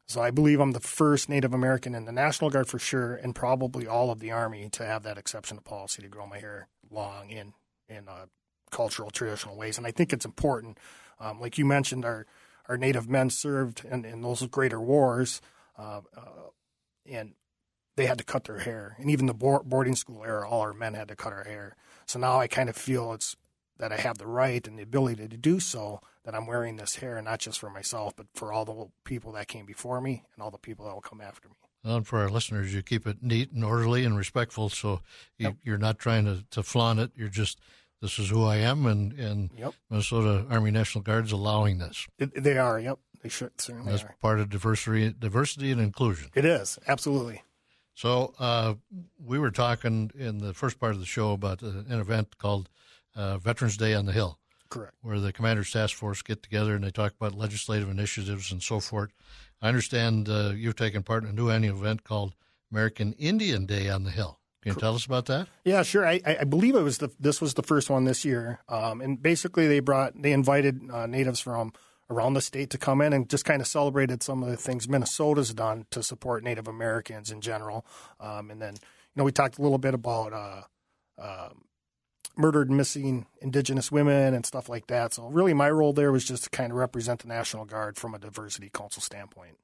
[0.07, 3.33] so I believe I'm the first Native American in the National Guard for sure, and
[3.33, 6.67] probably all of the Army to have that exception to policy to grow my hair
[6.89, 7.53] long in
[7.87, 8.25] in uh,
[8.71, 9.77] cultural traditional ways.
[9.77, 10.77] And I think it's important.
[11.19, 12.25] Um, like you mentioned, our
[12.67, 15.41] our Native men served in, in those greater wars,
[15.77, 16.49] uh, uh,
[17.05, 17.33] and
[17.95, 18.95] they had to cut their hair.
[18.99, 21.75] And even the boarding school era, all our men had to cut our hair.
[22.05, 23.35] So now I kind of feel it's
[23.81, 26.97] that I have the right and the ability to do so that I'm wearing this
[26.97, 30.43] hair, not just for myself, but for all the people that came before me and
[30.43, 31.55] all the people that will come after me.
[31.83, 35.01] Well, and for our listeners, you keep it neat and orderly and respectful, so
[35.39, 37.09] you, are not trying to, to flaunt it.
[37.15, 37.59] You're just
[38.03, 39.73] this is who I am, and and yep.
[39.89, 42.05] Minnesota Army National Guard's allowing this.
[42.19, 42.79] It, they are.
[42.79, 43.91] Yep, they should certainly.
[43.91, 44.15] That's are.
[44.21, 46.29] part of diversity, diversity and inclusion.
[46.35, 47.41] It is absolutely.
[47.95, 48.75] So uh,
[49.23, 52.69] we were talking in the first part of the show about an event called
[53.15, 54.39] uh, Veterans Day on the Hill.
[54.69, 54.93] Correct.
[55.01, 58.79] Where the Commander's Task Force get together and they talk about legislative initiatives and so
[58.79, 59.11] forth.
[59.61, 62.35] I understand uh, you've taken part in a new annual event called
[62.71, 64.39] American Indian Day on the Hill.
[64.61, 65.47] Can you tell us about that?
[65.65, 66.05] Yeah, sure.
[66.05, 69.21] I, I believe it was the this was the first one this year, um, and
[69.21, 71.73] basically they brought they invited uh, natives from
[72.11, 74.87] around the state to come in and just kind of celebrated some of the things
[74.87, 77.85] Minnesota's done to support Native Americans in general,
[78.19, 80.61] um, and then you know we talked a little bit about uh,
[81.19, 81.49] uh,
[82.37, 85.13] murdered and missing indigenous women and stuff like that.
[85.13, 88.13] So really, my role there was just to kind of represent the National Guard from
[88.13, 89.57] a diversity council standpoint.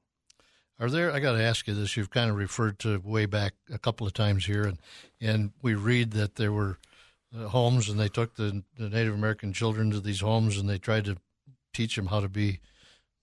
[0.80, 1.12] Are there?
[1.12, 1.96] I got to ask you this.
[1.96, 4.78] You've kind of referred to way back a couple of times here, and
[5.20, 6.78] and we read that there were
[7.36, 10.78] uh, homes, and they took the, the Native American children to these homes, and they
[10.78, 11.16] tried to
[11.74, 12.60] teach them how to be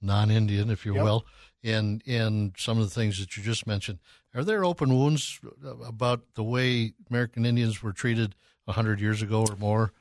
[0.02, 1.04] non-Indian, if you yep.
[1.04, 1.26] will,
[1.64, 4.00] and and some of the things that you just mentioned.
[4.34, 8.36] Are there open wounds about the way American Indians were treated
[8.68, 9.92] hundred years ago or more.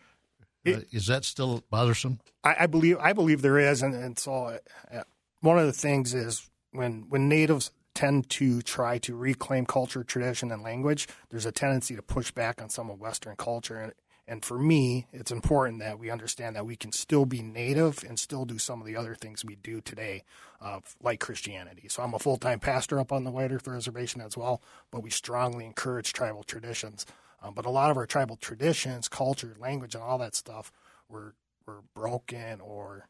[0.64, 2.20] It, uh, is that still bothersome?
[2.42, 4.58] I, I, believe I believe there is, and, and so
[4.92, 5.02] uh,
[5.40, 10.50] one of the things is when when natives tend to try to reclaim culture, tradition,
[10.50, 13.76] and language, there's a tendency to push back on some of Western culture.
[13.76, 13.92] And,
[14.26, 18.18] and for me, it's important that we understand that we can still be native and
[18.18, 20.24] still do some of the other things we do today,
[20.60, 21.88] uh, like Christianity.
[21.88, 25.02] So I'm a full time pastor up on the White Earth Reservation as well, but
[25.02, 27.06] we strongly encourage tribal traditions.
[27.44, 30.72] Um, but a lot of our tribal traditions, culture, language, and all that stuff
[31.08, 31.34] were
[31.66, 33.08] were broken or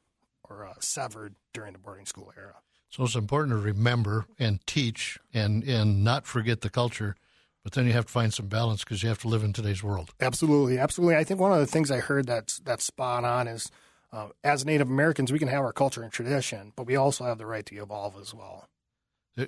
[0.49, 2.57] or uh, severed during the boarding school era.
[2.91, 7.15] So it's important to remember and teach and and not forget the culture,
[7.63, 9.83] but then you have to find some balance because you have to live in today's
[9.83, 10.13] world.
[10.21, 11.17] Absolutely, absolutely.
[11.17, 13.71] I think one of the things I heard that's that's spot on is.
[14.13, 17.37] Uh, as Native Americans, we can have our culture and tradition, but we also have
[17.37, 18.69] the right to evolve as well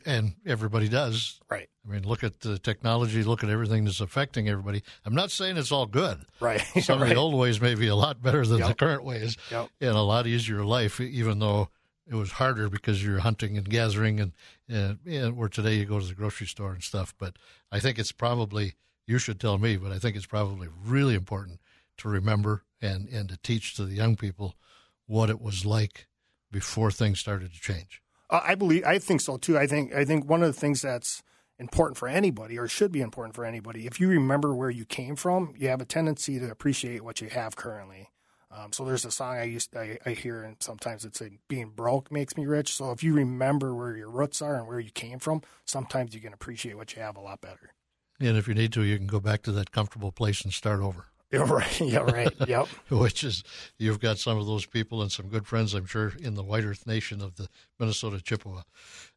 [0.04, 1.40] and everybody does.
[1.50, 1.68] Right.
[1.86, 4.82] I mean, look at the technology, look at everything that's affecting everybody.
[5.04, 6.18] I'm not saying it's all good.
[6.40, 6.60] Right.
[6.82, 7.10] Some right.
[7.10, 8.68] of the old ways may be a lot better than yep.
[8.68, 9.68] the current ways yep.
[9.80, 11.68] and a lot easier life, even though
[12.08, 14.32] it was harder because you're hunting and gathering and,
[14.68, 17.14] and, and where today you go to the grocery store and stuff.
[17.18, 17.36] But
[17.70, 18.74] I think it's probably,
[19.06, 21.60] you should tell me, but I think it's probably really important
[21.98, 24.54] to remember and, and to teach to the young people
[25.06, 26.06] what it was like
[26.50, 28.02] before things started to change.
[28.28, 29.58] Uh, I believe, I think so too.
[29.58, 31.22] I think, I think one of the things that's
[31.58, 35.16] important for anybody, or should be important for anybody, if you remember where you came
[35.16, 38.10] from, you have a tendency to appreciate what you have currently.
[38.50, 41.70] Um, so there's a song I used I, I hear, and sometimes it's a, "Being
[41.70, 44.90] broke makes me rich." So if you remember where your roots are and where you
[44.90, 47.74] came from, sometimes you can appreciate what you have a lot better.
[48.20, 50.80] And if you need to, you can go back to that comfortable place and start
[50.80, 51.06] over.
[51.32, 51.80] Yeah, right.
[51.80, 52.32] Yeah, right.
[52.46, 52.68] Yep.
[52.90, 53.42] Which is,
[53.78, 56.64] you've got some of those people and some good friends, I'm sure, in the White
[56.64, 57.48] Earth Nation of the
[57.80, 58.62] Minnesota Chippewa.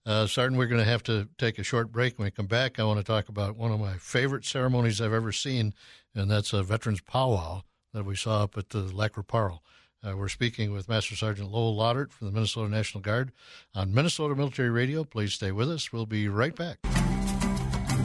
[0.07, 2.17] Uh, Sergeant, we're going to have to take a short break.
[2.17, 5.13] When we come back, I want to talk about one of my favorite ceremonies I've
[5.13, 5.73] ever seen,
[6.15, 7.61] and that's a Veterans Powwow
[7.93, 9.61] that we saw up at the Lac Parle.
[10.03, 13.31] Uh, we're speaking with Master Sergeant Lowell Laudert from the Minnesota National Guard
[13.75, 15.03] on Minnesota Military Radio.
[15.03, 15.91] Please stay with us.
[15.91, 16.79] We'll be right back.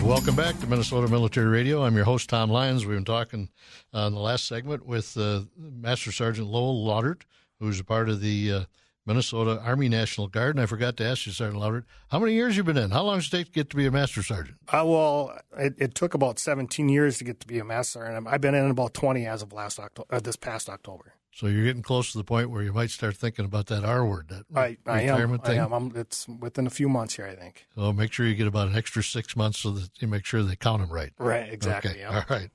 [0.05, 1.83] Welcome back to Minnesota Military Radio.
[1.83, 2.85] I'm your host, Tom Lyons.
[2.85, 3.49] We've been talking
[3.95, 7.23] uh, in the last segment with uh, Master Sergeant Lowell Laudert,
[7.59, 8.65] who's a part of the uh,
[9.07, 10.57] Minnesota Army National Guard.
[10.57, 12.91] And I forgot to ask you, Sergeant Laudert, how many years you been in?
[12.91, 14.59] How long does it take to get to be a Master Sergeant?
[14.69, 18.27] Uh, well, it, it, took about 17 years to get to be a Master Sergeant.
[18.29, 21.15] I've been in about 20 as of last October, uh, this past October.
[21.35, 24.07] So you're getting close to the point where you might start thinking about that R
[24.07, 25.61] word, that I, I retirement am, thing.
[25.61, 25.73] I am.
[25.73, 27.67] I'm, it's within a few months here, I think.
[27.75, 30.45] So make sure you get about an extra six months so that you make sure
[30.45, 31.13] they count them right.
[31.19, 31.91] Right, exactly.
[31.91, 32.05] Okay.
[32.05, 32.51] All right.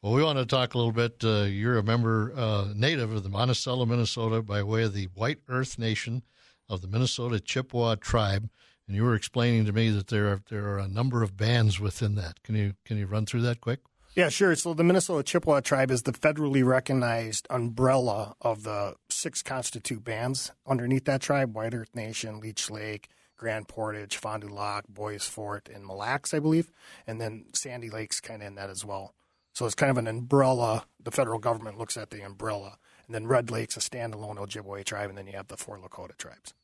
[0.00, 1.24] Well, we want to talk a little bit.
[1.24, 5.38] Uh, you're a member, uh, native of the Monticello, Minnesota, by way of the White
[5.48, 6.22] Earth Nation
[6.68, 8.48] of the Minnesota Chippewa tribe,
[8.86, 11.80] and you were explaining to me that there are there are a number of bands
[11.80, 12.42] within that.
[12.44, 13.80] Can you can you run through that quick?
[14.14, 14.54] Yeah, sure.
[14.54, 20.52] So the Minnesota Chippewa tribe is the federally recognized umbrella of the six constitute bands
[20.68, 25.72] underneath that tribe White Earth Nation, Leech Lake, Grand Portage, Fond du Lac, Bois Forte,
[25.74, 26.70] and Mille Lacs, I believe.
[27.08, 29.14] And then Sandy Lake's kind of in that as well.
[29.52, 30.84] So it's kind of an umbrella.
[31.02, 32.78] The federal government looks at the umbrella.
[33.06, 36.16] And then Red Lake's a standalone Ojibwe tribe, and then you have the four Lakota
[36.16, 36.54] tribes.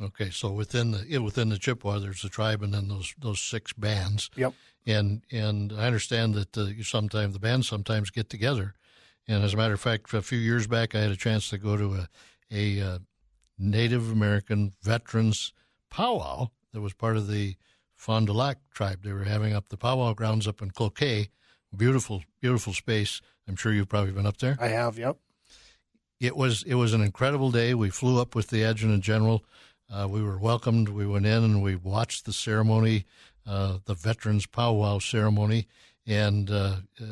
[0.00, 3.72] Okay, so within the within the Chippewa, there's a tribe, and then those those six
[3.72, 4.30] bands.
[4.36, 4.54] Yep.
[4.86, 8.74] And and I understand that uh, sometimes the bands sometimes get together,
[9.26, 11.58] and as a matter of fact, a few years back, I had a chance to
[11.58, 12.08] go to a
[12.50, 12.98] a uh,
[13.58, 15.52] Native American veterans
[15.90, 17.56] powwow that was part of the
[17.94, 19.02] Fond du Lac tribe.
[19.02, 21.30] They were having up the powwow grounds up in Cloquet.
[21.76, 23.20] Beautiful, beautiful space.
[23.48, 24.56] I'm sure you've probably been up there.
[24.60, 24.98] I have.
[24.98, 25.16] Yep.
[26.20, 27.74] It was it was an incredible day.
[27.74, 29.44] We flew up with the adjutant general.
[29.90, 30.88] Uh, we were welcomed.
[30.88, 33.06] We went in and we watched the ceremony,
[33.46, 35.66] uh, the Veterans Powwow ceremony,
[36.06, 37.04] and uh, uh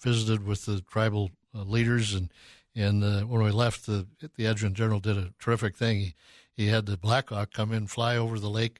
[0.00, 2.14] visited with the tribal uh, leaders.
[2.14, 2.30] And
[2.74, 5.98] and uh, when we left, the the adjutant general did a terrific thing.
[5.98, 6.14] He
[6.56, 8.78] he had the Black Hawk come in, fly over the lake,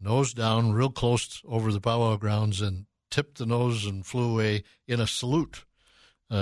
[0.00, 4.64] nose down, real close over the powwow grounds, and tipped the nose and flew away
[4.88, 5.64] in a salute.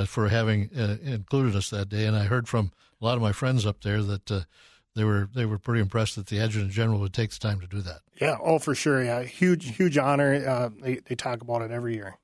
[0.07, 3.67] for having included us that day, and I heard from a lot of my friends
[3.67, 4.47] up there that
[4.95, 7.67] they were they were pretty impressed that the adjutant general would take the time to
[7.67, 8.01] do that.
[8.21, 9.03] Yeah, oh for sure.
[9.03, 10.35] Yeah, huge huge honor.
[10.47, 12.17] Uh, they they talk about it every year.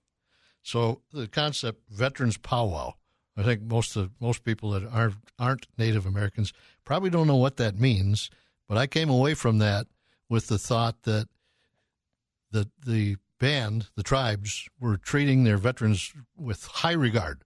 [0.62, 2.94] So the concept veterans powwow.
[3.36, 6.52] I think most of most people that aren't aren't Native Americans
[6.84, 8.30] probably don't know what that means.
[8.68, 9.88] But I came away from that
[10.28, 11.28] with the thought that
[12.52, 17.42] that the band, the tribes, were treating their veterans with high regard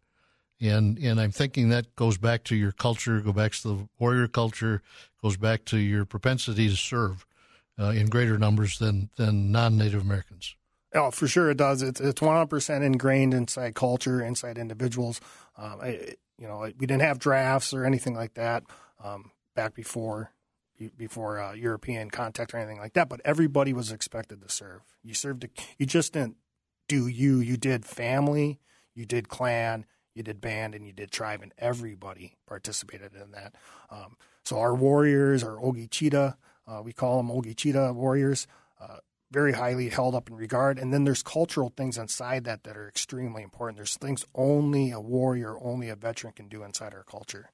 [0.60, 4.28] and and I'm thinking that goes back to your culture, go back to the warrior
[4.28, 4.82] culture,
[5.24, 7.24] goes back to your propensity to serve
[7.80, 10.54] uh, in greater numbers than than non-Native Americans.
[10.94, 11.82] Oh, for sure it does.
[11.82, 15.20] It's it's 100 percent ingrained inside culture, inside individuals.
[15.56, 18.64] Um, I, you know, we didn't have drafts or anything like that
[19.02, 20.30] um, back before
[20.96, 23.08] before uh, European contact or anything like that.
[23.08, 24.82] But everybody was expected to serve.
[25.02, 25.48] You served.
[25.78, 26.36] you just didn't
[26.86, 27.38] do you.
[27.38, 28.60] You did family.
[28.94, 33.54] You did clan you did band and you did tribe, and everybody participated in that.
[33.90, 36.34] Um, so our warriors, our Ogi
[36.66, 38.46] uh, we call them Ogichidaa warriors,
[38.80, 38.98] uh,
[39.30, 40.78] very highly held up in regard.
[40.78, 43.76] And then there's cultural things inside that that are extremely important.
[43.76, 47.50] There's things only a warrior, only a veteran can do inside our culture.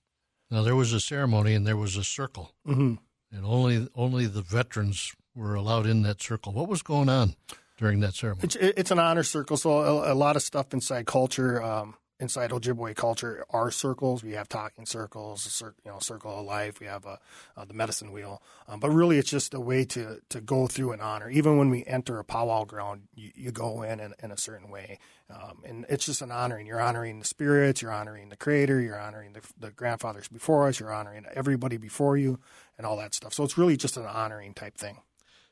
[0.50, 2.94] Now there was a ceremony and there was a circle, mm-hmm.
[3.32, 6.52] and only only the veterans were allowed in that circle.
[6.52, 7.34] What was going on?
[7.78, 8.44] during that ceremony?
[8.44, 11.62] It's, it's, an honor circle, so a, a lot of stuff inside culture.
[11.62, 14.22] Um, inside Ojibwe culture are circles.
[14.22, 16.78] We have talking circles, cir- you know, circle of life.
[16.78, 17.18] We have a,
[17.56, 18.42] uh, the medicine wheel.
[18.68, 21.30] Um, but really, it's just a way to to go through and honor.
[21.30, 24.70] Even when we enter a powwow ground, you, you go in, in, in a certain
[24.70, 24.98] way,
[25.30, 26.66] um, and it's just an honoring.
[26.66, 27.82] You're honoring the spirits.
[27.82, 28.80] You're honoring the Creator.
[28.80, 30.78] You're honoring the, the grandfathers before us.
[30.78, 32.38] You're honoring everybody before you,
[32.76, 33.32] and all that stuff.
[33.32, 34.98] So it's really just an honoring type thing.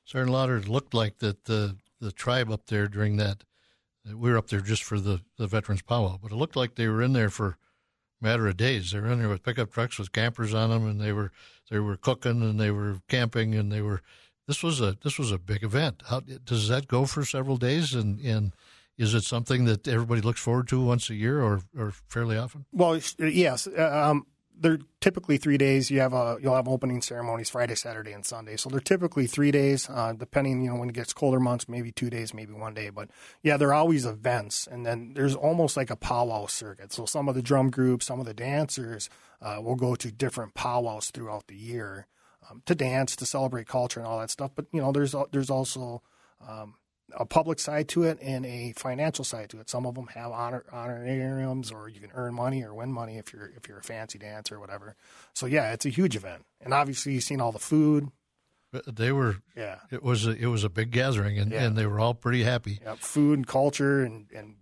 [0.05, 3.43] Sergeant Laudert looked like that the the tribe up there during that
[4.15, 6.89] we were up there just for the, the veterans powwow, but it looked like they
[6.89, 7.59] were in there for
[8.21, 8.93] a matter of days.
[8.93, 11.33] They were in there with pickup trucks with campers on them, and they were
[11.71, 14.03] they were cooking and they were camping and they were.
[14.47, 16.03] This was a this was a big event.
[16.07, 17.95] How does that go for several days?
[17.95, 18.55] And and
[18.97, 22.65] is it something that everybody looks forward to once a year or or fairly often?
[22.73, 23.69] Well, yes.
[23.77, 24.27] Um,
[24.61, 25.91] they're typically three days.
[25.91, 28.57] You have a you'll have opening ceremonies Friday, Saturday, and Sunday.
[28.57, 31.93] So they're typically three days, uh, depending you know when it gets colder months, maybe
[31.93, 32.91] two days, maybe one day.
[32.91, 33.11] But
[33.43, 36.93] yeah, they're always events, and then there's almost like a powwow circuit.
[36.93, 39.09] So some of the drum groups, some of the dancers
[39.41, 42.07] uh, will go to different powwows throughout the year
[42.51, 44.51] um, to dance, to celebrate culture, and all that stuff.
[44.55, 46.03] But you know, there's there's also
[46.47, 46.75] um,
[47.15, 49.71] a public side to it and a financial side to it.
[49.71, 53.33] Some of them have honor honorariums, or you can earn money or win money if
[53.33, 54.97] you're if you're a fancy dancer or whatever.
[55.35, 58.11] So yeah, it's a huge event, and obviously you've seen all the food.
[58.87, 59.77] They were yeah.
[59.91, 61.65] It was a, it was a big gathering, and, yeah.
[61.65, 62.81] and they were all pretty happy.
[62.83, 64.57] Yeah, food and culture and and.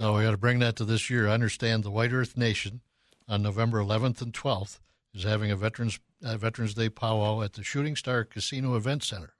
[0.00, 1.28] Oh, we got to bring that to this year.
[1.28, 2.80] I understand the White Earth Nation
[3.28, 4.80] on November 11th and 12th
[5.14, 9.34] is having a Veterans uh, Veterans Day powwow at the Shooting Star Casino Event Center.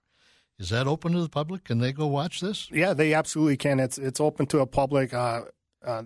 [0.57, 1.65] Is that open to the public?
[1.65, 2.69] Can they go watch this?
[2.71, 3.79] Yeah, they absolutely can.
[3.79, 5.13] It's it's open to a public.
[5.13, 5.41] Uh,
[5.83, 6.03] uh,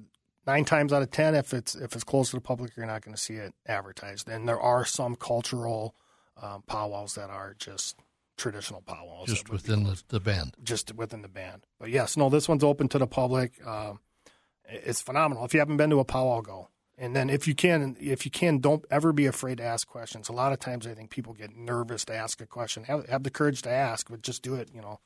[0.48, 3.04] nine times out of ten, if it's if it's closed to the public, you're not
[3.04, 4.28] going to see it advertised.
[4.28, 5.96] And there are some cultural
[6.42, 8.00] um, powwows that are just
[8.38, 11.66] traditional powwows, just within the, the band, just within the band.
[11.80, 13.54] But yes, no, this one's open to the public.
[13.64, 13.94] Uh,
[14.66, 15.46] it's phenomenal.
[15.46, 16.70] If you haven't been to a powwow, go.
[17.00, 20.28] And then if you can, if you can, don't ever be afraid to ask questions.
[20.28, 22.84] A lot of times, I think people get nervous to ask a question.
[22.84, 24.70] Have have the courage to ask, but just do it.
[24.74, 25.00] You know,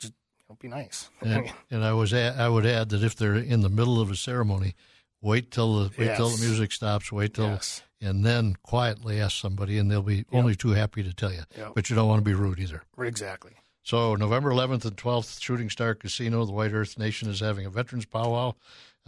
[0.00, 1.10] just you know, be nice.
[1.20, 4.16] And, and I was I would add that if they're in the middle of a
[4.16, 4.74] ceremony,
[5.20, 6.16] wait till the wait yes.
[6.16, 7.12] till the music stops.
[7.12, 7.82] Wait till yes.
[8.00, 10.26] and then quietly ask somebody, and they'll be yep.
[10.32, 11.42] only too happy to tell you.
[11.58, 11.72] Yep.
[11.74, 12.84] But you don't want to be rude either.
[12.98, 13.52] Exactly.
[13.82, 17.70] So November 11th and 12th, Shooting Star Casino, the White Earth Nation is having a
[17.70, 18.54] Veterans Powwow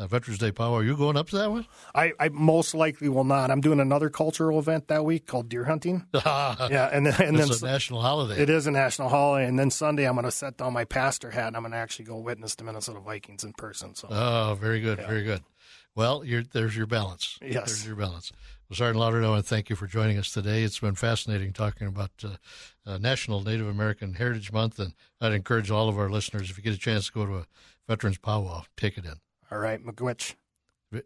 [0.00, 0.78] uh, Veterans Day Powwow.
[0.78, 1.66] Are you going up to that one?
[1.94, 3.50] I, I, most likely will not.
[3.50, 6.06] I'm doing another cultural event that week called deer hunting.
[6.14, 8.40] yeah, and then and it's then a national holiday.
[8.40, 11.30] It is a national holiday, and then Sunday I'm going to set down my pastor
[11.30, 13.94] hat and I'm going to actually go witness the Minnesota Vikings in person.
[13.94, 14.08] So.
[14.10, 15.06] Oh, very good, yeah.
[15.06, 15.42] very good.
[15.94, 17.38] Well, there's your balance.
[17.42, 18.32] Yes, there's your balance.
[18.68, 20.62] Well, Sergeant Laudert, I want to thank you for joining us today.
[20.62, 22.28] It's been fascinating talking about uh,
[22.86, 26.62] uh, National Native American Heritage Month, and I'd encourage all of our listeners, if you
[26.62, 27.46] get a chance to go to a
[27.88, 29.14] Veterans Powwow, take it in.
[29.50, 30.34] All right, Miigwech.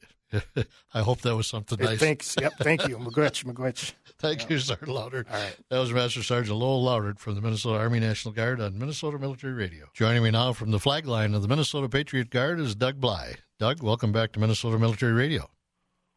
[0.94, 1.98] I hope that was something nice.
[1.98, 2.36] Thanks.
[2.40, 2.54] Yep.
[2.58, 2.96] Thank you.
[2.98, 3.44] Miigwech.
[3.44, 3.92] Miigwech.
[4.18, 4.50] Thank yep.
[4.50, 5.26] you, Sergeant Laudert.
[5.30, 5.56] All right.
[5.70, 9.52] That was Master Sergeant Lowell Laudert from the Minnesota Army National Guard on Minnesota Military
[9.52, 9.86] Radio.
[9.94, 13.36] Joining me now from the flag line of the Minnesota Patriot Guard is Doug Bley.
[13.58, 15.48] Doug, welcome back to Minnesota Military Radio.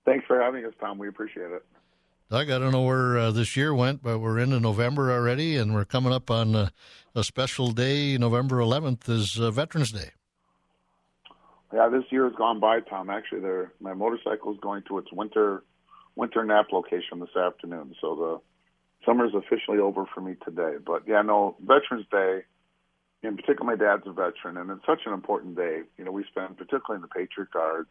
[0.06, 0.98] Thanks for having us, Tom.
[0.98, 1.66] We appreciate it.
[2.30, 5.74] Doug, I don't know where uh, this year went, but we're into November already, and
[5.74, 6.70] we're coming up on uh,
[7.16, 8.18] a special day.
[8.18, 10.12] November 11th is uh, Veterans Day.
[11.74, 13.10] Yeah, this year has gone by, Tom.
[13.10, 15.64] Actually, there my motorcycle is going to its winter
[16.16, 17.94] winter nap location this afternoon.
[18.02, 20.76] So the summer is officially over for me today.
[20.86, 22.42] But yeah, no, Veterans Day,
[23.22, 25.82] in particular, my dad's a veteran, and it's such an important day.
[25.98, 27.88] You know, we spend, particularly in the Patriot Guard,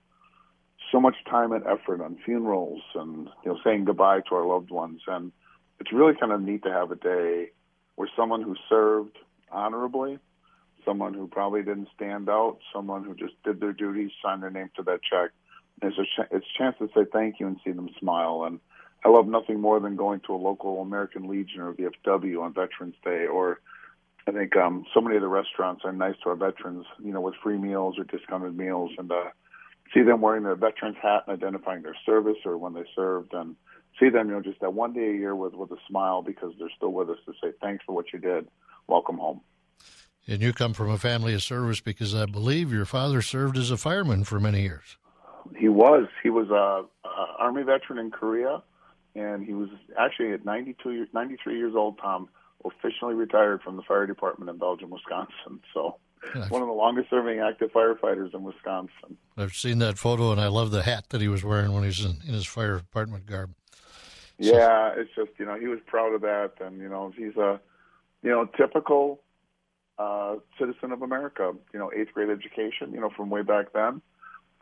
[0.90, 4.70] so much time and effort on funerals and you know saying goodbye to our loved
[4.70, 5.32] ones, and
[5.80, 7.50] it's really kind of neat to have a day
[7.96, 9.18] where someone who served
[9.50, 10.18] honorably
[10.86, 14.70] someone who probably didn't stand out, someone who just did their duty, signed their name
[14.76, 15.30] to that check.
[15.82, 18.44] It's a, ch- it's a chance to say thank you and see them smile.
[18.46, 18.60] And
[19.04, 22.94] I love nothing more than going to a local American Legion or VFW on Veterans
[23.04, 23.26] Day.
[23.26, 23.60] Or
[24.26, 27.20] I think um, so many of the restaurants are nice to our veterans, you know,
[27.20, 29.30] with free meals or discounted meals, and uh,
[29.92, 33.54] see them wearing their veterans hat and identifying their service or when they served, and
[34.00, 36.52] see them, you know, just that one day a year with with a smile because
[36.58, 38.48] they're still with us to say thanks for what you did.
[38.88, 39.40] Welcome home.
[40.28, 43.70] And you come from a family of service because I believe your father served as
[43.70, 44.96] a fireman for many years.
[45.56, 46.08] He was.
[46.22, 48.62] He was a, a Army veteran in Korea,
[49.14, 51.98] and he was actually at 92, 93 years old.
[51.98, 52.28] Tom
[52.64, 55.60] officially retired from the fire department in Belgium, Wisconsin.
[55.72, 55.98] So
[56.48, 59.16] one of the longest serving active firefighters in Wisconsin.
[59.36, 61.88] I've seen that photo, and I love the hat that he was wearing when he
[61.88, 63.54] was in, in his fire department garb.
[64.40, 64.52] So.
[64.52, 67.60] Yeah, it's just you know he was proud of that, and you know he's a
[68.22, 69.22] you know typical
[69.98, 71.52] uh, citizen of America.
[71.72, 72.92] You know, eighth grade education.
[72.92, 74.02] You know, from way back then.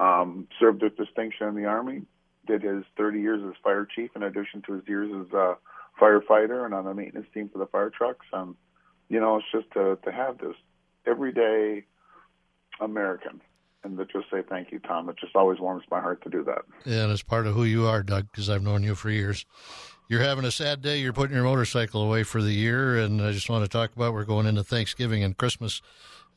[0.00, 2.02] Um, served with distinction in the Army.
[2.46, 5.56] Did his 30 years as fire chief in addition to his years as a
[6.00, 8.26] firefighter and on the maintenance team for the fire trucks.
[8.32, 8.54] And
[9.08, 10.56] you know, it's just to to have this
[11.06, 11.84] everyday
[12.80, 13.40] American
[13.82, 15.08] and to just say thank you, Tom.
[15.08, 16.62] It just always warms my heart to do that.
[16.84, 19.44] Yeah, and it's part of who you are, Doug, because I've known you for years
[20.08, 20.98] you're having a sad day.
[20.98, 24.12] You're putting your motorcycle away for the year, and I just want to talk about
[24.12, 25.80] we're going into Thanksgiving and Christmas.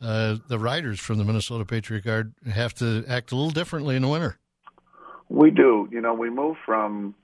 [0.01, 4.03] Uh, the riders from the Minnesota Patriot Guard have to act a little differently in
[4.03, 4.37] the winter.
[5.29, 5.89] We do.
[5.91, 7.15] You know, we move from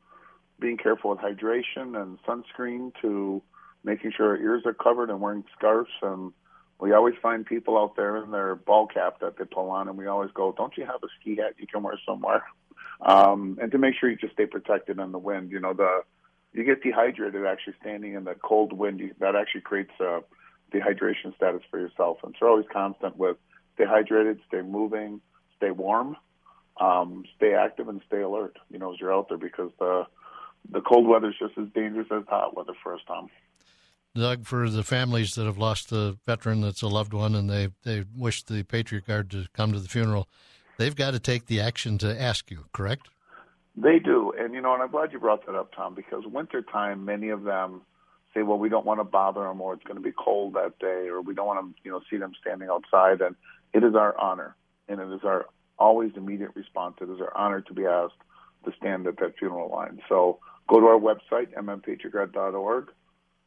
[0.60, 3.42] being careful with hydration and sunscreen to
[3.84, 5.92] making sure our ears are covered and wearing scarves.
[6.02, 6.34] And
[6.80, 9.98] we always find people out there in their ball cap that they pull on, and
[9.98, 12.44] we always go, "Don't you have a ski hat you can wear somewhere?"
[13.02, 15.52] um, and to make sure you just stay protected in the wind.
[15.52, 16.02] You know, the
[16.54, 19.02] you get dehydrated actually standing in the cold wind.
[19.20, 20.22] That actually creates a
[20.74, 22.18] dehydration status for yourself.
[22.24, 23.38] And so always constant with
[23.76, 25.22] stay hydrated, stay moving,
[25.58, 26.16] stay warm,
[26.80, 28.58] um, stay active, and stay alert.
[28.70, 30.06] You know, as you're out there because the
[30.72, 33.30] the cold weather is just as dangerous as hot weather for us, Tom.
[34.16, 37.70] Doug, for the families that have lost a veteran that's a loved one and they,
[37.84, 40.30] they wish the Patriot Guard to come to the funeral,
[40.78, 43.10] they've got to take the action to ask you, correct?
[43.76, 44.34] They do.
[44.38, 47.44] And, you know, and I'm glad you brought that up, Tom, because wintertime, many of
[47.44, 47.82] them
[48.34, 50.78] say, well, we don't want to bother them or it's going to be cold that
[50.80, 53.22] day or we don't want to, you know, see them standing outside.
[53.22, 53.36] And
[53.74, 54.56] it is our honor
[54.88, 55.48] and it is our
[55.80, 56.98] always immediate response.
[57.02, 58.14] It is our honor to be asked
[58.66, 60.00] to stand at that funeral line.
[60.08, 62.90] So go to our website, mnpatriotguard.org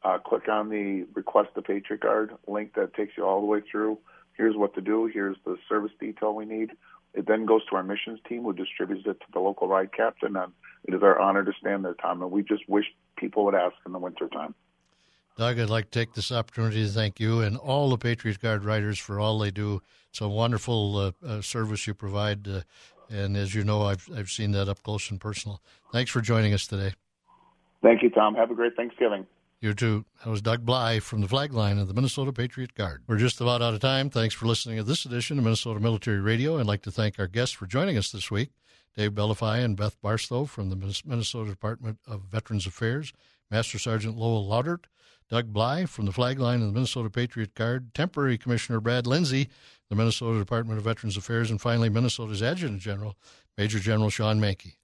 [0.03, 3.61] uh, click on the Request the Patriot Guard link that takes you all the way
[3.69, 3.97] through.
[4.37, 5.09] Here's what to do.
[5.11, 6.71] Here's the service detail we need.
[7.17, 10.35] It then goes to our missions team who distributes it to the local ride captain,
[10.35, 10.53] and
[10.83, 12.21] it is our honor to stand there, Tom.
[12.21, 12.85] And we just wish
[13.17, 14.53] people would ask in the wintertime.
[15.35, 18.63] Doug, I'd like to take this opportunity to thank you and all the Patriot Guard
[18.63, 19.81] riders for all they do.
[20.11, 22.61] It's a wonderful uh, uh, service you provide, uh,
[23.09, 25.59] and as you know, I've I've seen that up close and personal.
[25.91, 26.93] Thanks for joining us today.
[27.81, 28.35] Thank you, Tom.
[28.35, 29.25] Have a great Thanksgiving.
[29.59, 30.05] You too.
[30.23, 33.01] That was Doug Bley from the flag line of the Minnesota Patriot Guard.
[33.07, 34.11] We're just about out of time.
[34.11, 36.59] Thanks for listening to this edition of Minnesota Military Radio.
[36.59, 38.51] I'd like to thank our guests for joining us this week
[38.95, 43.13] Dave Bellefeuille and Beth Barstow from the Minnesota Department of Veterans Affairs,
[43.49, 44.85] Master Sergeant Lowell Laudert,
[45.27, 49.49] Doug Bley from the flag line of the Minnesota Patriot Guard, Temporary Commissioner Brad Lindsay,
[49.89, 53.15] the Minnesota Department of Veterans Affairs, and finally Minnesota's Adjutant General,
[53.57, 54.75] Major General Shawn Manke.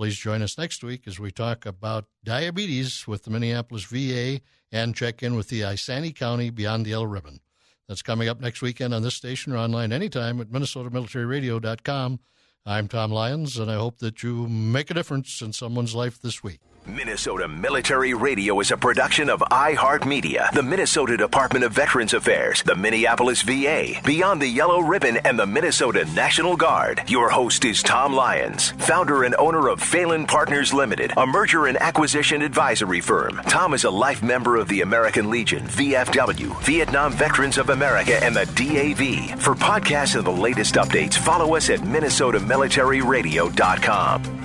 [0.00, 4.40] Please join us next week as we talk about diabetes with the Minneapolis VA
[4.72, 7.40] and check in with the Isanti County Beyond the Yellow Ribbon.
[7.86, 12.18] That's coming up next weekend on this station or online anytime at minnesotamilitaryradio.com.
[12.64, 16.42] I'm Tom Lyons, and I hope that you make a difference in someone's life this
[16.42, 16.60] week.
[16.86, 22.74] Minnesota Military Radio is a production of iHeartMedia, the Minnesota Department of Veterans Affairs, the
[22.74, 27.02] Minneapolis VA, Beyond the Yellow Ribbon, and the Minnesota National Guard.
[27.06, 31.76] Your host is Tom Lyons, founder and owner of Phelan Partners Limited, a merger and
[31.76, 33.40] acquisition advisory firm.
[33.44, 38.34] Tom is a life member of the American Legion, VFW, Vietnam Veterans of America, and
[38.34, 39.38] the DAV.
[39.40, 44.39] For podcasts and the latest updates, follow us at MinnesotaMilitaryRadio.com.